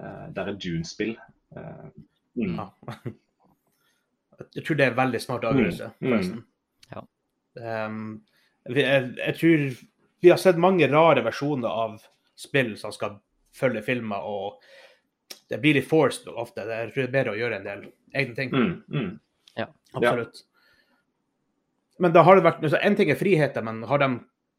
Eh, 0.00 0.24
det 0.32 0.42
er 0.42 0.52
et 0.54 0.62
Dune-spill. 0.64 1.14
Eh, 1.56 1.84
mm. 2.40 2.56
Ja. 2.56 2.68
Jeg 4.56 4.64
tror 4.66 4.76
det 4.76 4.84
er 4.84 4.90
en 4.92 4.98
veldig 4.98 5.20
smart 5.24 5.44
avgjørelse, 5.48 5.86
Mm, 6.00 6.08
mm. 6.08 6.10
forresten. 6.10 6.40
Ja. 6.92 7.02
Um, 7.86 8.00
jeg, 8.68 9.14
jeg 9.16 9.34
tror 9.38 9.62
vi 10.20 10.28
har 10.28 10.36
sett 10.42 10.58
mange 10.60 10.88
rare 10.92 11.22
versjoner 11.24 11.68
av 11.72 11.94
spill 12.36 12.74
som 12.76 12.92
skal 12.92 13.14
følge 13.56 13.80
filmer, 13.86 14.26
og 14.28 14.58
det 15.48 15.56
blir 15.62 15.78
litt 15.78 15.88
forced 15.88 16.28
ofte. 16.28 16.66
Det 16.68 16.74
er, 16.74 16.82
jeg 16.84 16.92
tror 16.92 17.00
det 17.02 17.08
er 17.08 17.14
bedre 17.16 17.32
å 17.32 17.38
gjøre 17.40 17.60
en 17.62 17.64
del 17.70 17.86
egne 18.12 18.36
ting. 18.36 18.52
Mm, 18.52 18.74
mm. 18.92 19.08
Absolutt. 19.96 20.42
Men 21.98 22.12
da 22.12 22.22
har 22.26 22.36
det 22.36 22.44
vært 22.44 22.64
altså, 22.64 22.80
En 22.82 22.96
ting 22.98 23.10
er 23.10 23.18
friheter, 23.20 23.64
men 23.64 23.82
har, 23.88 24.02
de, 24.02 24.08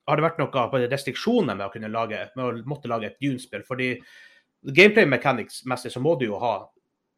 har 0.07 0.17
det 0.17 0.25
vært 0.25 0.39
noe 0.41 0.69
på 0.71 0.81
restriksjoner 0.87 1.55
med 1.57 1.67
å 1.67 1.73
kunne 1.73 1.91
lage, 1.93 2.23
med 2.35 2.45
å 2.45 2.69
måtte 2.69 2.89
lage 2.91 3.11
et 3.11 3.19
Dune-spill? 3.21 3.65
Fordi 3.67 3.91
gameplay 4.73 5.05
mechanics-messig 5.05 5.91
så 5.93 6.01
må 6.03 6.15
du 6.19 6.25
jo 6.31 6.39
ha 6.41 6.55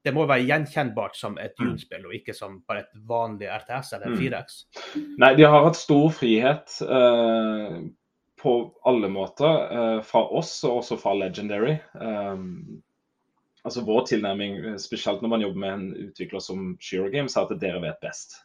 Det 0.05 0.13
må 0.15 0.23
være 0.23 0.45
gjenkjennbart 0.47 1.15
som 1.19 1.37
et 1.37 1.51
Mm. 1.59 1.73
Dune-spill, 1.73 2.05
og 2.07 2.13
ikke 2.15 2.33
som 2.33 2.61
bare 2.67 2.85
et 2.85 2.93
vanlig 3.07 3.49
RTS 3.51 3.93
eller 3.97 4.13
Mm. 4.13 4.19
4X. 4.21 4.59
Nei, 5.19 5.33
de 5.35 5.43
har 5.43 5.63
hatt 5.65 5.75
stor 5.75 6.09
frihet 6.15 6.81
eh, 6.87 7.81
på 8.39 8.53
alle 8.87 9.09
måter 9.11 9.65
eh, 9.75 10.01
fra 10.07 10.21
oss 10.31 10.63
og 10.63 10.77
også 10.79 10.97
fra 11.01 11.13
Legendary. 11.19 11.75
Um, 11.99 12.81
altså 13.65 13.83
Vår 13.83 14.05
tilnærming, 14.07 14.79
spesielt 14.79 15.21
når 15.21 15.33
man 15.33 15.41
jobber 15.41 15.59
med 15.59 15.73
en 15.73 16.07
utvikler 16.07 16.39
som 16.39 16.77
Shiro 16.79 17.09
Games, 17.11 17.35
er 17.35 17.41
at 17.41 17.59
dere 17.59 17.81
vet 17.83 17.99
best. 17.99 18.37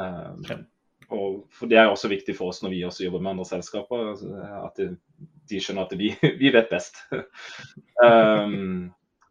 Um. 0.00 0.64
Og 1.10 1.68
Det 1.68 1.78
er 1.78 1.90
også 1.90 2.08
viktig 2.10 2.36
for 2.38 2.52
oss 2.52 2.62
når 2.62 2.74
vi 2.74 2.84
også 2.86 3.04
jobber 3.04 3.22
med 3.24 3.32
andre 3.34 3.46
selskaper, 3.48 4.08
altså, 4.12 4.30
at 4.64 4.80
de, 5.50 5.60
skjønner 5.60 5.86
at 5.86 5.98
vi, 5.98 6.12
vi 6.42 6.52
vet 6.54 6.70
best. 6.70 7.02
um, 8.04 8.90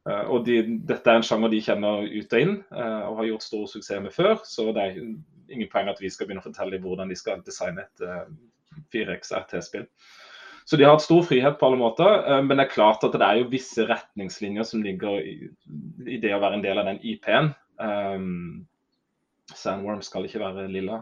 eh, 0.10 0.24
og 0.28 0.46
de, 0.48 0.62
Dette 0.90 1.12
er 1.12 1.22
en 1.22 1.26
sjanger 1.26 1.54
de 1.54 1.64
kjenner 1.64 2.08
ut 2.08 2.38
og 2.38 2.46
inn 2.46 2.56
eh, 2.60 3.04
og 3.10 3.20
har 3.22 3.30
gjort 3.32 3.48
stor 3.48 3.68
suksess 3.72 4.04
med 4.04 4.16
før. 4.16 4.40
Så 4.44 4.70
det 4.76 4.86
er 4.86 5.04
ingen 5.50 5.72
poeng 5.72 5.90
at 5.92 6.02
vi 6.02 6.12
skal 6.14 6.28
begynne 6.28 6.44
å 6.44 6.50
fortelle 6.50 6.78
dem 6.78 6.86
hvordan 6.86 7.12
de 7.12 7.18
skal 7.20 7.44
designe 7.46 7.86
et 7.86 8.06
eh, 8.06 8.26
4X 8.94 9.34
RT-spill. 9.44 9.88
Så 10.70 10.78
de 10.78 10.86
har 10.86 10.94
hatt 10.94 11.02
stor 11.02 11.24
frihet 11.26 11.56
på 11.58 11.66
alle 11.66 11.80
måter, 11.82 12.20
eh, 12.30 12.42
men 12.46 12.60
det 12.60 12.68
er 12.68 12.76
klart 12.76 13.06
at 13.08 13.16
det 13.16 13.26
er 13.26 13.40
jo 13.42 13.52
visse 13.54 13.88
retningslinjer 13.90 14.68
som 14.68 14.84
ligger 14.86 15.24
i, 15.24 15.50
i 16.06 16.20
det 16.22 16.36
å 16.36 16.42
være 16.44 16.60
en 16.60 16.66
del 16.66 16.82
av 16.82 16.92
den 16.92 17.00
IP-en. 17.02 17.54
Um, 17.80 18.68
Sandworm 19.56 20.04
skal 20.06 20.28
ikke 20.28 20.44
være 20.44 20.68
lilla, 20.70 21.00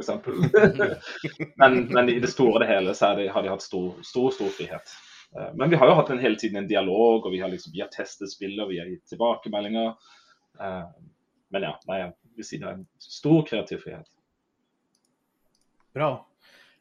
f.eks. 0.00 1.52
men, 1.60 1.84
men 1.92 2.10
i 2.12 2.18
det 2.22 2.32
store 2.32 2.58
og 2.58 2.64
det 2.64 2.70
hele 2.70 2.94
så 2.96 3.14
det, 3.18 3.28
har 3.34 3.44
de 3.44 3.52
hatt 3.52 3.64
stor, 3.64 3.94
stor, 4.06 4.30
stor 4.34 4.52
frihet. 4.56 4.94
Eh, 5.36 5.50
Men 5.54 5.70
vi 5.70 5.76
har 5.76 5.90
jo 5.90 5.98
hatt 5.98 6.10
en, 6.10 6.18
hele 6.18 6.38
tiden 6.38 6.56
en 6.56 6.68
dialog, 6.68 7.26
og 7.26 7.32
vi 7.32 7.40
har, 7.40 7.52
liksom, 7.52 7.72
vi 7.72 7.82
har 7.84 7.90
testet 7.92 8.32
spillet, 8.32 8.68
vi 8.68 8.80
har 8.80 8.88
gitt 8.90 9.06
tilbakemeldinger. 9.12 9.94
Eh, 10.60 10.88
Men 11.50 11.66
ja, 11.66 11.74
nei, 11.90 12.02
vil 12.38 12.46
si 12.46 12.58
det 12.60 12.68
er 12.68 12.78
en 12.78 12.88
stor 13.02 13.42
kreativ 13.46 13.82
frihet. 13.84 14.06
Bra. 15.94 16.12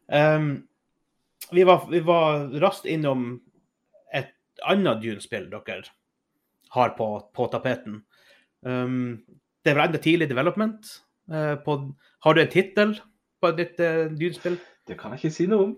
Um, 0.05 0.67
vi, 1.51 1.63
var, 1.65 1.87
vi 1.89 2.01
var 2.05 2.51
raskt 2.61 2.85
innom 2.85 3.39
et 4.13 4.35
annet 4.69 5.01
Dune-spill 5.01 5.47
dere 5.49 5.81
har 6.75 6.93
på, 6.97 7.07
på 7.33 7.47
tapeten. 7.49 8.03
Um, 8.61 9.23
det 9.65 9.71
er 9.71 9.79
vel 9.79 9.87
enda 9.87 10.01
tidlig 10.01 10.29
development. 10.29 10.91
Uh, 11.33 11.55
på, 11.65 11.79
har 12.25 12.37
du 12.37 12.43
en 12.43 12.53
tittel 12.53 12.93
på 13.41 13.51
ditt 13.57 13.79
uh, 13.83 14.07
Dune-spill? 14.13 14.57
Det 14.89 14.97
kan 14.97 15.13
jeg 15.13 15.21
ikke 15.21 15.35
si 15.35 15.45
noe 15.49 15.67
om. 15.67 15.75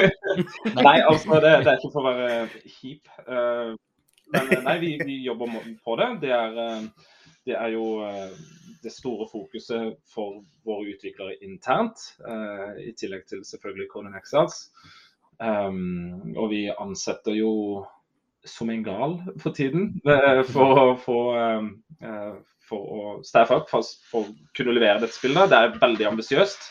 nei, 0.86 0.96
altså, 1.02 1.38
det, 1.44 1.52
det 1.66 1.74
er 1.74 1.76
ikke 1.76 1.92
for 1.92 2.00
å 2.00 2.08
være 2.08 2.48
kjip. 2.64 3.10
Uh, 3.28 3.76
men 4.32 4.50
eh, 4.52 4.64
nei, 4.64 4.76
vi, 4.82 4.94
vi 5.04 5.22
jobber 5.24 5.54
på 5.84 5.96
det. 6.00 6.08
Det 6.24 6.32
er, 6.36 6.56
uh, 6.56 7.14
det 7.48 7.56
er 7.56 7.72
jo 7.72 7.84
eh, 8.04 8.32
det 8.82 8.92
store 8.92 9.26
fokuset 9.30 9.96
for 10.12 10.42
våre 10.68 10.92
utviklere 10.92 11.38
internt. 11.44 12.10
eh, 12.28 12.88
I 12.90 12.92
tillegg 12.98 13.24
til 13.30 13.44
selvfølgelig 13.46 13.88
Conan 13.92 14.16
Exiles. 14.18 14.68
Um, 15.38 16.34
og 16.34 16.50
vi 16.50 16.66
ansetter 16.68 17.36
jo 17.38 17.52
som 18.44 18.70
en 18.70 18.82
gal 18.82 19.20
for 19.38 19.54
tiden 19.54 19.92
eh, 20.02 20.40
for 20.50 20.80
å 20.82 20.86
få 20.98 21.18
eh, 21.38 22.32
for 22.68 22.90
å 22.98 23.12
staffe 23.24 23.54
opp 23.60 23.70
for, 23.70 23.86
for 24.10 24.26
å 24.26 24.48
kunne 24.56 24.74
levere 24.76 25.00
dette 25.04 25.16
spillet. 25.16 25.48
Det 25.48 25.60
er 25.60 25.78
veldig 25.80 26.10
ambisiøst. 26.10 26.68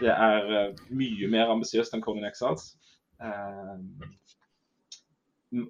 Det 0.00 0.12
er 0.12 0.52
eh, 0.58 0.84
mye 0.94 1.28
mer 1.32 1.52
ambisiøst 1.54 1.94
enn 1.94 2.02
Conan 2.04 2.26
Exiles. 2.28 2.72
Eh, 3.22 3.76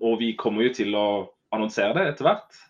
og 0.01 0.21
vi 0.21 0.33
kommer 0.41 0.69
jo 0.69 0.77
til 0.81 0.97
å 0.97 1.09
annonsere 1.55 1.95
det 1.99 2.07
etter 2.13 2.29
hvert 2.29 2.61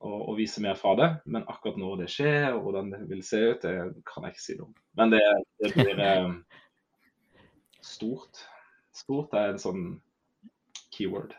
og, 0.00 0.16
og 0.16 0.38
vise 0.40 0.62
mer 0.64 0.78
fra 0.78 0.94
det. 0.98 1.10
Men 1.30 1.46
akkurat 1.48 1.78
når 1.80 2.04
det 2.04 2.08
skjer 2.12 2.48
og 2.54 2.64
hvordan 2.66 2.94
det 2.94 3.02
vil 3.10 3.22
se 3.26 3.42
ut, 3.52 3.66
det 3.66 3.76
kan 4.08 4.26
jeg 4.26 4.36
ikke 4.36 4.46
si 4.46 4.56
noe 4.58 4.70
om. 4.70 4.78
Men 4.98 5.14
det, 5.14 5.22
det 5.62 5.74
blir 5.76 6.02
eh, 6.06 6.32
stort. 7.84 8.42
Stort 8.96 9.36
er 9.38 9.54
en 9.54 9.62
sånn 9.62 9.86
keyword. 10.90 11.36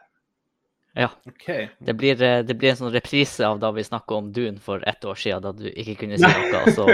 OK. 0.99 1.69
Det 1.79 1.93
blir, 1.93 2.15
det 2.43 2.55
blir 2.59 2.73
en 2.73 2.79
sånn 2.81 2.91
reprise 2.91 3.47
av 3.47 3.61
da 3.61 3.69
vi 3.71 3.83
snakka 3.83 4.15
om 4.15 4.31
Dune 4.35 4.59
for 4.59 4.83
ett 4.87 5.05
år 5.07 5.15
siden, 5.15 5.43
da 5.43 5.53
du 5.55 5.69
ikke 5.69 6.01
kunne 6.03 6.19
si 6.19 6.27
noe. 6.51 6.73
Så 6.75 6.87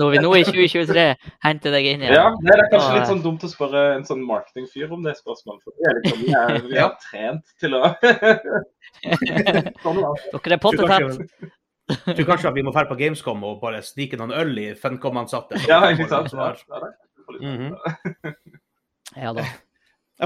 når 0.00 0.08
vi 0.14 0.18
nå 0.24 0.30
i 0.38 0.44
2023 0.46 1.04
henter 1.46 1.70
deg 1.74 1.84
inn 1.92 2.02
igjen 2.04 2.16
Ja, 2.16 2.24
det 2.42 2.52
er 2.56 2.60
kanskje 2.72 2.94
litt 2.98 3.10
sånn 3.10 3.22
dumt 3.24 3.42
å 3.46 3.48
spørre 3.50 3.80
en 3.96 4.06
sånn 4.08 4.22
marketingfyr 4.26 4.88
om 4.94 5.00
det 5.06 5.14
spørsmålet. 5.20 5.60
For 5.64 5.70
det 5.78 5.84
er, 5.90 5.94
liksom, 6.00 6.18
vi 6.24 6.30
er, 6.40 6.48
vi 6.70 6.78
har 6.80 6.92
trent 7.04 7.44
til 7.62 7.72
å 7.78 7.82
Sånn 9.84 9.98
er. 10.00 10.24
Dere 10.32 10.56
er 10.56 10.62
potte 10.62 10.80
Tror 10.80 10.90
tett. 10.94 11.04
du 11.84 12.14
tror 12.16 12.28
kanskje 12.30 12.48
at 12.48 12.56
vi 12.56 12.64
må 12.64 12.72
dra 12.72 12.86
på 12.88 12.96
Gamescom 12.96 13.42
og 13.44 13.58
bare 13.60 13.82
snike 13.84 14.16
noen 14.20 14.32
øl 14.32 14.56
i 14.62 14.70
Funcom-ansatte. 14.78 15.54
Ja, 15.68 15.82
ikke 15.92 16.08
sant? 16.08 16.32
Ja, 16.32 16.38
ja, 16.54 16.80
det 16.80 16.88
litt 16.88 17.00
Mhm. 17.44 17.74
Ja 19.16 19.32
da. 19.36 19.44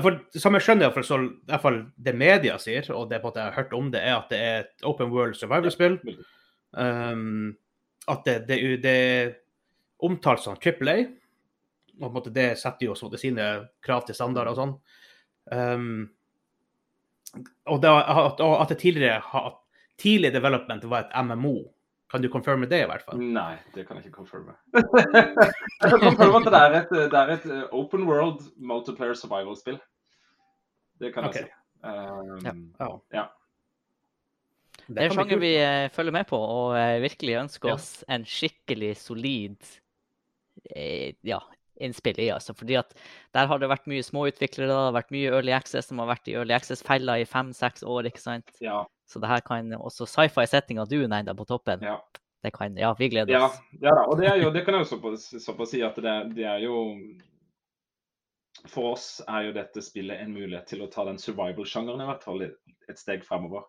For, 0.03 0.19
som 0.37 0.55
jeg 0.57 0.65
skjønner, 0.67 0.91
for 0.93 1.03
så, 1.07 1.17
i 1.25 1.51
hvert 1.51 1.63
fall 1.63 1.79
det 1.97 2.15
media 2.19 2.59
sier, 2.61 2.85
og 2.95 3.09
det 3.11 3.23
på 3.23 3.31
at 3.33 3.39
jeg 3.41 3.45
har 3.49 3.57
hørt 3.57 3.73
om 3.77 3.89
det, 3.91 4.03
er 4.05 4.17
at 4.19 4.29
det 4.33 4.39
er 4.39 4.59
et 4.67 4.85
open 4.87 5.11
world 5.11 5.37
survival-spill. 5.39 5.97
Um, 6.77 7.57
at 8.09 8.21
det, 8.27 8.37
det, 8.49 8.59
det 8.85 8.97
omtalt 9.99 10.43
som 10.45 10.59
Triple 10.61 10.95
A. 10.95 11.07
Og 11.99 12.05
på 12.05 12.11
en 12.13 12.15
måte 12.15 12.35
det 12.35 12.53
setter 12.61 12.87
jo 12.87 12.95
også 12.95 13.11
sine 13.19 13.49
krav 13.83 14.05
til 14.07 14.15
standarder 14.15 14.53
og 14.53 14.59
sånn. 14.61 14.75
Um, 15.51 15.89
og, 17.67 17.81
det, 17.83 17.91
at, 17.91 18.41
og 18.45 18.55
at 18.63 18.71
det 18.73 18.79
tidligere 18.83 19.43
tidlig 19.99 20.31
development 20.33 20.87
var 20.89 21.07
et 21.07 21.17
MMO. 21.27 21.57
Kan 22.09 22.23
du 22.25 22.31
confirme 22.33 22.65
det, 22.67 22.79
i 22.85 22.89
hvert 22.89 23.03
fall? 23.05 23.21
Nei, 23.21 23.59
det 23.75 23.85
kan 23.85 23.99
jeg 23.99 24.07
ikke 24.07 24.23
confirme. 24.23 24.55
jeg 24.73 25.91
kan 25.91 26.01
confirme 26.01 26.39
at 26.41 26.47
det 26.55 26.61
er 26.61 26.77
et, 26.79 26.95
det 27.13 27.19
er 27.21 27.33
et 27.35 27.49
eh, 27.53 27.67
open 27.77 28.07
world 28.09 28.47
multiplayer 28.57 29.19
survival-spill. 29.19 29.77
Det 31.03 31.13
kan 31.13 31.29
okay. 31.29 31.45
jeg 31.45 31.51
si. 31.51 31.59
Um, 31.85 32.71
Ja. 32.81 32.89
Ja. 33.13 33.27
Det 34.89 35.03
er 35.03 35.11
en 35.11 35.19
sjanger 35.19 35.41
vi 35.43 35.51
eh, 35.61 35.91
følger 35.93 36.15
med 36.17 36.25
på, 36.31 36.39
og 36.41 36.79
eh, 36.79 36.97
virkelig 37.05 37.35
ønsker 37.43 37.69
Ja. 37.69 37.77
oss 37.77 37.91
en 38.09 38.25
skikkelig 38.25 38.95
solid 38.97 39.69
ja, 41.23 41.39
innspill 41.81 42.19
i. 42.21 42.31
altså. 42.35 42.55
Fordi 42.55 42.75
at 42.81 42.95
Der 43.35 43.47
har 43.47 43.59
det 43.59 43.69
vært 43.71 43.87
mye 43.87 44.03
småutviklere, 44.03 44.67
det 44.69 44.75
har 44.75 44.93
vært 44.97 45.11
mye 45.15 45.31
Early 45.31 45.53
Access 45.53 45.89
som 45.89 45.99
har 46.03 46.09
vært 46.11 46.29
i 46.29 46.35
Early 46.35 46.55
Access-fella 46.57 47.19
i 47.21 47.25
fem-seks 47.29 47.83
år. 47.87 48.07
ikke 48.11 48.21
sant? 48.23 48.51
ja, 48.61 48.85
Så 49.07 49.21
det 49.21 49.29
her 49.29 49.41
kan 49.41 49.71
også 49.79 50.07
sci-fi-settinga 50.07 50.85
du 50.89 51.05
enda 51.05 51.35
på 51.35 51.45
toppen. 51.47 51.81
ja. 51.83 52.01
Det 52.41 52.53
kan, 52.55 52.77
ja, 52.79 52.95
vi 52.95 53.09
gleder 53.09 53.33
Ja, 53.33 53.47
oss. 53.47 53.57
ja 53.83 53.91
da, 53.95 54.05
og 54.07 54.17
det, 54.21 54.29
jo, 54.39 54.51
det 54.55 54.65
kan 54.65 54.75
jeg 54.75 54.85
jo 54.87 54.91
såpass, 54.97 55.25
såpass 55.45 55.71
si 55.73 55.81
at 55.83 55.97
det, 55.97 56.35
det 56.37 56.45
er 56.47 56.61
jo 56.63 56.77
For 58.71 58.93
oss 58.93 59.21
er 59.27 59.49
jo 59.49 59.53
dette 59.57 59.83
spillet 59.83 60.21
en 60.23 60.33
mulighet 60.35 60.67
til 60.71 60.83
å 60.83 60.89
ta 60.91 61.05
den 61.09 61.19
survival-sjangeren 61.19 62.01
i 62.03 62.07
hvert 62.07 62.23
fall 62.27 62.43
et, 62.47 62.55
steg 62.99 63.25
fremover. 63.27 63.67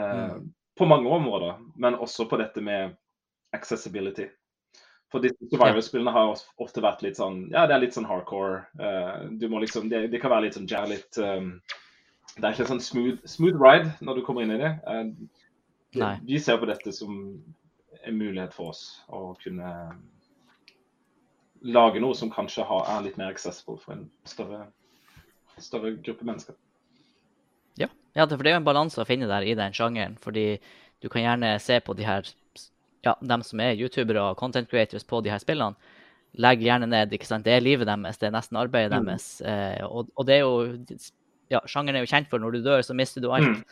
Eh, 0.00 0.36
På 0.78 0.86
mange 0.86 1.08
områder, 1.10 1.56
men 1.76 1.96
også 2.00 2.28
på 2.28 2.36
dette 2.40 2.60
med 2.64 2.94
accessibility. 3.56 4.28
For 5.10 5.22
disse 5.24 5.48
survival-spillene 5.50 6.12
har 6.14 6.32
ofte 6.62 6.82
vært 6.84 7.02
litt 7.02 7.18
sånn 7.18 7.42
Ja, 7.50 7.66
det 7.66 7.74
er 7.74 7.82
litt 7.82 7.96
sånn 7.96 8.06
hardcore. 8.06 8.62
Uh, 8.78 9.26
du 9.40 9.48
må 9.50 9.62
liksom, 9.62 9.88
det, 9.90 10.06
det 10.12 10.20
kan 10.22 10.30
være 10.30 10.46
litt 10.46 10.58
sånn 10.58 10.68
ja, 10.70 10.84
litt 10.86 11.18
um, 11.18 11.56
Det 12.36 12.44
er 12.44 12.54
ikke 12.54 12.68
sånn 12.70 12.84
smooth, 12.84 13.18
smooth 13.28 13.58
ride 13.58 13.90
når 14.06 14.20
du 14.20 14.24
kommer 14.26 14.46
inn 14.46 14.54
i 14.54 14.60
det. 14.60 14.72
Uh, 14.86 15.10
det 15.96 16.12
vi 16.28 16.38
ser 16.38 16.60
på 16.62 16.70
dette 16.70 16.94
som 16.94 17.12
en 18.06 18.16
mulighet 18.16 18.54
for 18.54 18.70
oss 18.70 18.84
å 19.10 19.32
kunne 19.42 19.70
lage 21.60 22.00
noe 22.00 22.16
som 22.16 22.30
kanskje 22.32 22.64
har, 22.64 22.86
er 22.88 23.04
litt 23.04 23.18
mer 23.20 23.34
accessible 23.34 23.76
for 23.82 23.96
en 23.96 24.06
større, 24.28 24.62
større 25.60 25.96
gruppe 26.00 26.24
mennesker. 26.24 26.56
Ja, 27.80 27.90
ja, 28.14 28.26
for 28.26 28.40
det 28.40 28.52
er 28.52 28.58
jo 28.58 28.62
en 28.62 28.68
balanse 28.68 29.02
å 29.02 29.08
finne 29.08 29.28
der 29.30 29.44
i 29.46 29.56
den 29.58 29.74
sjangeren. 29.76 30.16
Fordi 30.22 30.54
du 31.02 31.08
kan 31.12 31.24
gjerne 31.24 31.52
se 31.62 31.80
på 31.84 31.96
de 31.98 32.06
her 32.06 32.30
ja, 33.04 33.14
dem 33.22 33.42
som 33.46 33.60
er 33.60 33.76
youtubere 33.80 34.20
og 34.30 34.36
content 34.40 34.68
creators 34.70 35.04
på 35.04 35.22
de 35.24 35.30
her 35.32 35.38
spillene. 35.42 35.74
legger 36.38 36.62
gjerne 36.68 36.86
ned. 36.86 37.10
ikke 37.12 37.26
sant? 37.26 37.44
Det 37.44 37.52
er 37.56 37.60
livet 37.60 37.86
deres, 37.88 38.18
det 38.18 38.28
er 38.28 38.30
nesten 38.36 38.56
arbeidet 38.56 39.00
Mm. 39.00 39.06
deres. 39.08 39.40
Eh, 39.42 39.84
og, 39.84 40.10
og 40.16 40.26
det 40.26 40.34
er 40.36 40.40
jo 40.44 40.78
ja, 41.50 41.58
Sjangeren 41.66 41.96
er 41.96 42.04
jo 42.04 42.10
kjent 42.12 42.28
for 42.30 42.38
når 42.38 42.52
du 42.52 42.62
dør, 42.62 42.82
så 42.86 42.94
mister 42.94 43.20
du 43.20 43.32
alt. 43.32 43.48
Mm. 43.48 43.64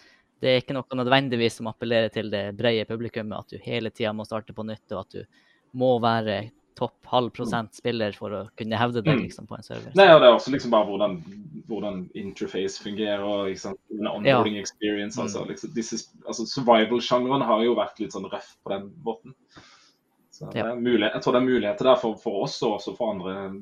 Det 0.43 0.49
er 0.51 0.61
ikke 0.61 0.75
noe 0.75 0.99
nødvendigvis 0.99 1.55
som 1.59 1.67
appellerer 1.71 2.11
til 2.11 2.31
det 2.31 2.57
brede 2.59 2.85
publikummet, 2.87 3.39
at 3.39 3.49
du 3.55 3.59
hele 3.63 3.91
tida 3.91 4.13
må 4.13 4.25
starte 4.27 4.53
på 4.55 4.65
nytt, 4.67 4.91
og 4.93 5.01
at 5.05 5.11
du 5.11 5.25
må 5.79 5.99
være 6.03 6.51
topp 6.79 7.09
halv 7.11 7.33
prosent 7.35 7.75
spiller 7.77 8.15
for 8.17 8.31
å 8.37 8.41
kunne 8.59 8.79
hevde 8.79 9.03
deg 9.03 9.17
Mm. 9.19 9.23
liksom, 9.27 9.47
på 9.51 9.57
en 9.59 9.63
server. 9.67 9.93
Nei, 9.99 10.07
og 10.15 10.21
det 10.23 10.29
er 10.29 10.37
også 10.37 10.53
liksom 10.55 10.71
bare 10.75 10.87
hvordan, 10.87 11.17
hvordan 11.69 12.05
interface 12.15 12.79
fungerer. 12.83 13.21
og 13.21 13.51
onboarding 13.51 14.55
ja. 14.55 14.61
experience, 14.63 15.19
Mm. 15.19 15.25
altså, 15.27 15.45
liksom, 15.49 15.75
altså 16.27 16.47
Survival-sjangeren 16.47 17.43
har 17.45 17.65
jo 17.65 17.75
vært 17.75 17.99
litt 18.01 18.13
sånn 18.15 18.31
røff 18.31 18.55
på 18.65 18.71
den 18.71 18.91
måten. 19.05 19.35
Så 20.31 20.47
det 20.53 20.61
Ja. 20.63 20.75
mulighet, 20.75 21.15
jeg 21.15 21.23
tror 21.23 21.33
det 21.33 21.43
er 21.43 21.47
muligheter 21.53 21.85
der 21.85 21.97
for, 21.97 22.15
for 22.17 22.43
oss 22.45 22.63
og 22.63 22.79
også 22.79 22.97
for 22.97 23.11
andre 23.13 23.61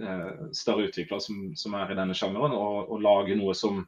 eh, 0.00 0.32
større 0.52 0.88
utviklere 0.88 1.20
som, 1.22 1.54
som 1.56 1.74
er 1.74 1.90
i 1.92 1.94
denne 1.94 2.12
sjangeren, 2.14 2.52
å 2.52 2.98
lage 3.00 3.36
noe 3.38 3.54
som 3.54 3.86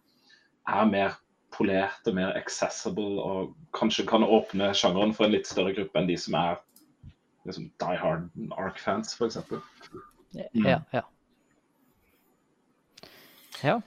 er 0.68 0.86
mer 0.86 1.16
polert 1.50 2.06
og 2.06 2.14
mer 2.14 2.32
accessible, 2.36 3.18
og 3.18 3.54
kanskje 3.74 4.06
kan 4.06 4.22
åpne 4.22 4.70
sjangeren 4.76 5.14
for 5.16 5.24
en 5.26 5.32
litt 5.32 5.46
større 5.46 5.74
gruppe 5.74 5.96
enn 5.98 6.06
de 6.06 6.16
som 6.16 6.34
er 6.34 6.58
liksom, 7.46 7.70
die 7.83 8.01
hard 8.01 8.29
Ark-fans, 8.57 9.14
f.eks. 9.14 9.38
Mm. 10.35 10.66
Ja, 10.66 10.81
ja. 10.92 11.05
ja. 13.62 13.79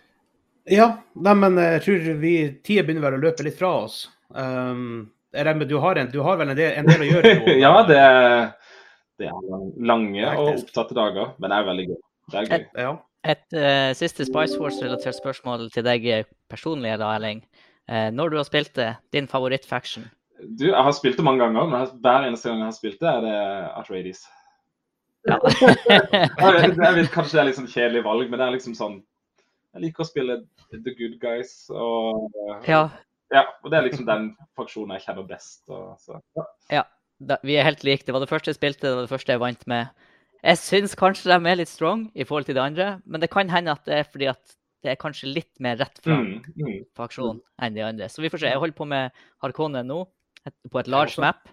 Ja, 0.70 0.88
nei, 1.18 1.34
men 1.36 1.58
eh, 1.58 1.76
jeg 1.78 1.84
tror 1.86 2.20
vi 2.22 2.34
tida 2.64 2.86
begynner 2.86 3.08
vel 3.08 3.18
å 3.18 3.24
løpe 3.26 3.46
litt 3.46 3.58
fra 3.58 3.72
oss. 3.82 4.04
Um, 4.30 5.10
jeg 5.34 5.48
regner 5.48 5.68
du 5.68 5.78
har, 5.82 5.98
en, 5.98 6.12
du 6.12 6.20
har 6.26 6.38
vel 6.40 6.54
en 6.54 6.60
del, 6.60 6.76
en 6.78 6.90
del 6.90 7.06
å 7.06 7.08
gjøre? 7.08 7.34
nå? 7.40 7.56
ja, 7.66 7.74
det 7.88 7.98
er, 7.98 8.28
det 9.20 9.32
er 9.32 9.66
lange 9.90 10.36
og 10.36 10.52
opptatte 10.54 10.98
dager, 10.98 11.34
men 11.40 11.52
det 11.52 11.58
er 11.58 11.68
veldig 11.72 11.88
gøy. 11.90 11.98
Det 12.32 12.42
er 12.42 12.50
gøy. 12.52 12.68
Ja. 12.86 12.94
Et 13.32 13.58
uh, 13.58 13.92
siste 13.98 14.26
Spice 14.26 14.58
Wars-relatert 14.58 15.18
spørsmål 15.18 15.68
til 15.74 15.86
deg 15.86 16.08
eh, 16.10 16.30
personlig, 16.50 16.96
da, 17.02 17.12
Erling. 17.18 17.44
Uh, 17.90 18.10
når 18.14 18.34
du 18.34 18.40
har 18.40 18.48
spilt 18.48 18.74
det, 18.78 18.90
din 19.14 19.30
favoritt-faction? 19.30 20.08
Du, 20.42 20.66
jeg 20.70 20.84
har 20.88 20.94
spilt 20.98 21.20
det 21.20 21.26
mange 21.26 21.44
ganger, 21.44 21.68
men 21.70 21.90
hver 22.02 22.26
eneste 22.26 22.50
gang 22.50 22.64
jeg 22.64 22.70
har 22.72 22.78
spilt 22.78 23.02
det, 23.02 23.10
er 23.12 23.26
det 23.28 23.40
Atradies. 23.78 24.26
Ja. 25.30 25.36
Jeg 25.38 26.32
vet, 26.42 26.80
jeg 26.82 26.96
vet 26.96 27.12
kanskje 27.14 27.36
det 27.36 27.42
er 27.42 27.46
litt 27.46 27.58
sånn 27.60 27.68
kjedelig 27.70 28.02
valg, 28.08 28.24
men 28.26 28.40
det 28.42 28.46
er 28.48 28.56
liksom 28.56 28.74
sånn 28.74 28.96
Jeg 29.76 29.84
liker 29.84 30.02
å 30.02 30.08
spille 30.08 30.38
The 30.72 30.94
Good 30.98 31.20
Guys, 31.22 31.52
og 31.70 32.34
ja, 32.66 32.88
ja, 33.32 33.44
og 33.64 33.72
det 33.72 33.78
er 33.78 33.86
liksom 33.86 34.08
den 34.08 34.32
faksjonen 34.60 34.98
jeg 34.98 35.06
kjenner 35.06 35.28
best. 35.28 35.62
Og, 35.72 35.94
så, 36.02 36.18
ja. 36.74 36.84
da, 37.24 37.38
vi 37.48 37.56
er 37.56 37.68
helt 37.70 37.86
like. 37.88 38.04
Det 38.08 38.16
var 38.16 38.24
det 38.24 38.32
første 38.32 38.52
jeg 38.52 38.60
spilte, 38.60 38.88
det 38.88 38.98
var 38.98 39.06
det 39.08 39.14
første 39.14 39.36
jeg 39.36 39.44
vant 39.44 39.68
med. 39.72 40.10
Jeg 40.42 40.60
syns 40.60 40.98
kanskje 40.98 41.30
de 41.30 41.38
er 41.38 41.60
litt 41.60 41.72
strong 41.72 42.08
i 42.18 42.26
forhold 42.28 42.50
til 42.50 42.58
de 42.58 42.64
andre, 42.64 42.90
men 43.06 43.24
det 43.24 43.30
kan 43.32 43.52
hende 43.54 43.78
at 43.78 43.86
det 43.88 44.00
er 44.02 44.10
fordi 44.10 44.28
at 44.34 44.58
det 44.82 44.96
er 44.96 45.00
kanskje 45.00 45.30
litt 45.30 45.52
mer 45.62 45.78
rett 45.78 46.00
fram 46.02 46.26
Mm, 46.26 46.56
mm. 46.58 46.80
faksjon 46.98 47.40
enn 47.62 47.76
de 47.78 47.84
andre. 47.86 48.10
Så 48.10 48.24
vi 48.24 48.32
får 48.34 48.42
se. 48.42 48.50
Jeg 48.50 48.60
holder 48.60 48.78
på 48.78 48.88
med 48.90 49.22
Harkonnen 49.46 49.88
nå, 49.88 50.00
på 50.72 50.80
et 50.82 50.88
large 50.92 51.20
map. 51.22 51.50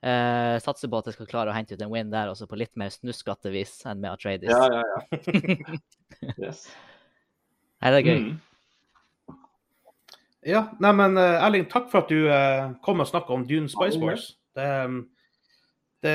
Uh, 0.00 0.56
satser 0.64 0.88
på 0.88 0.96
at 1.02 1.10
jeg 1.10 1.16
skal 1.18 1.28
klare 1.28 1.52
å 1.52 1.54
hente 1.54 1.76
ut 1.76 1.82
en 1.84 1.90
win 1.92 2.08
der, 2.12 2.30
også 2.32 2.46
på 2.48 2.56
litt 2.56 2.72
mer 2.80 2.88
snuskete 2.88 3.50
vis 3.52 3.74
enn 3.84 4.00
med 4.00 4.14
Atreides. 4.14 4.48
Ja, 4.48 4.80
ja, 4.80 4.84
ja. 4.88 5.78
Yes. 6.40 6.62
Nei, 7.80 7.90
det 7.92 7.98
er 7.98 8.06
gøy. 8.08 8.18
Mm. 8.24 9.36
ja. 10.48 10.62
Nei, 10.80 10.92
men 10.96 11.16
eh, 11.20 11.44
Erling, 11.44 11.66
takk 11.72 11.86
for 11.92 12.02
at 12.04 12.10
du 12.12 12.26
uh, 12.28 12.72
kom 12.84 13.00
og 13.04 13.08
snakka 13.08 13.32
om 13.36 13.44
Dune 13.48 13.68
Spice 13.72 14.00
Wars. 14.00 14.26
Det, 14.56 14.66
um, 14.88 14.98
det, 16.04 16.14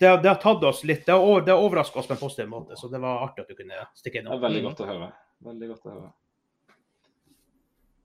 det, 0.00 0.12
det 0.22 0.28
har 0.30 0.38
tatt 0.40 0.62
oss 0.68 0.84
litt 0.86 1.02
Det 1.08 1.16
har, 1.16 1.40
det 1.44 1.50
har 1.52 1.64
overraska 1.64 1.98
oss 1.98 2.06
på 2.08 2.14
en 2.14 2.20
positiv 2.20 2.48
måte, 2.52 2.76
så 2.78 2.88
det 2.92 3.00
var 3.02 3.24
artig 3.26 3.42
at 3.46 3.50
du 3.52 3.56
kunne 3.58 3.84
stikke 3.98 4.20
Det 4.20 4.26
innom. 4.26 4.36
er 4.36 4.44
veldig 4.46 4.62
Mm. 4.62 4.68
godt 4.70 4.84
å 4.84 4.88
høre. 4.92 5.08
Veldig 5.48 5.68
godt 5.72 5.86
å 5.88 5.94
høre. 5.96 6.10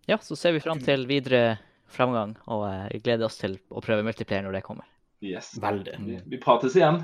Ja, 0.08 0.18
så 0.24 0.36
ser 0.40 0.56
vi 0.56 0.64
fram 0.64 0.80
til 0.80 1.04
videre 1.10 1.58
framgang, 1.92 2.36
og 2.52 2.66
eh, 2.70 2.88
vi 2.94 3.02
gleder 3.06 3.30
oss 3.30 3.40
til 3.42 3.58
å 3.70 3.84
prøve 3.84 4.06
multiplayer 4.08 4.46
når 4.46 4.60
det 4.60 4.64
kommer. 4.66 4.88
Yes. 5.24 5.54
Veldig. 5.62 5.98
Vi, 6.06 6.20
vi 6.30 6.40
prates 6.42 6.76
igjen. 6.78 7.02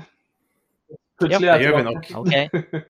Ja, 0.90 1.00
Plutselig 1.18 1.46
det 1.46 1.50
er 1.50 1.62
jeg 1.62 1.68
gjør 1.68 1.76
vi 1.76 1.84
nok. 1.88 2.10
OK. 2.20 2.34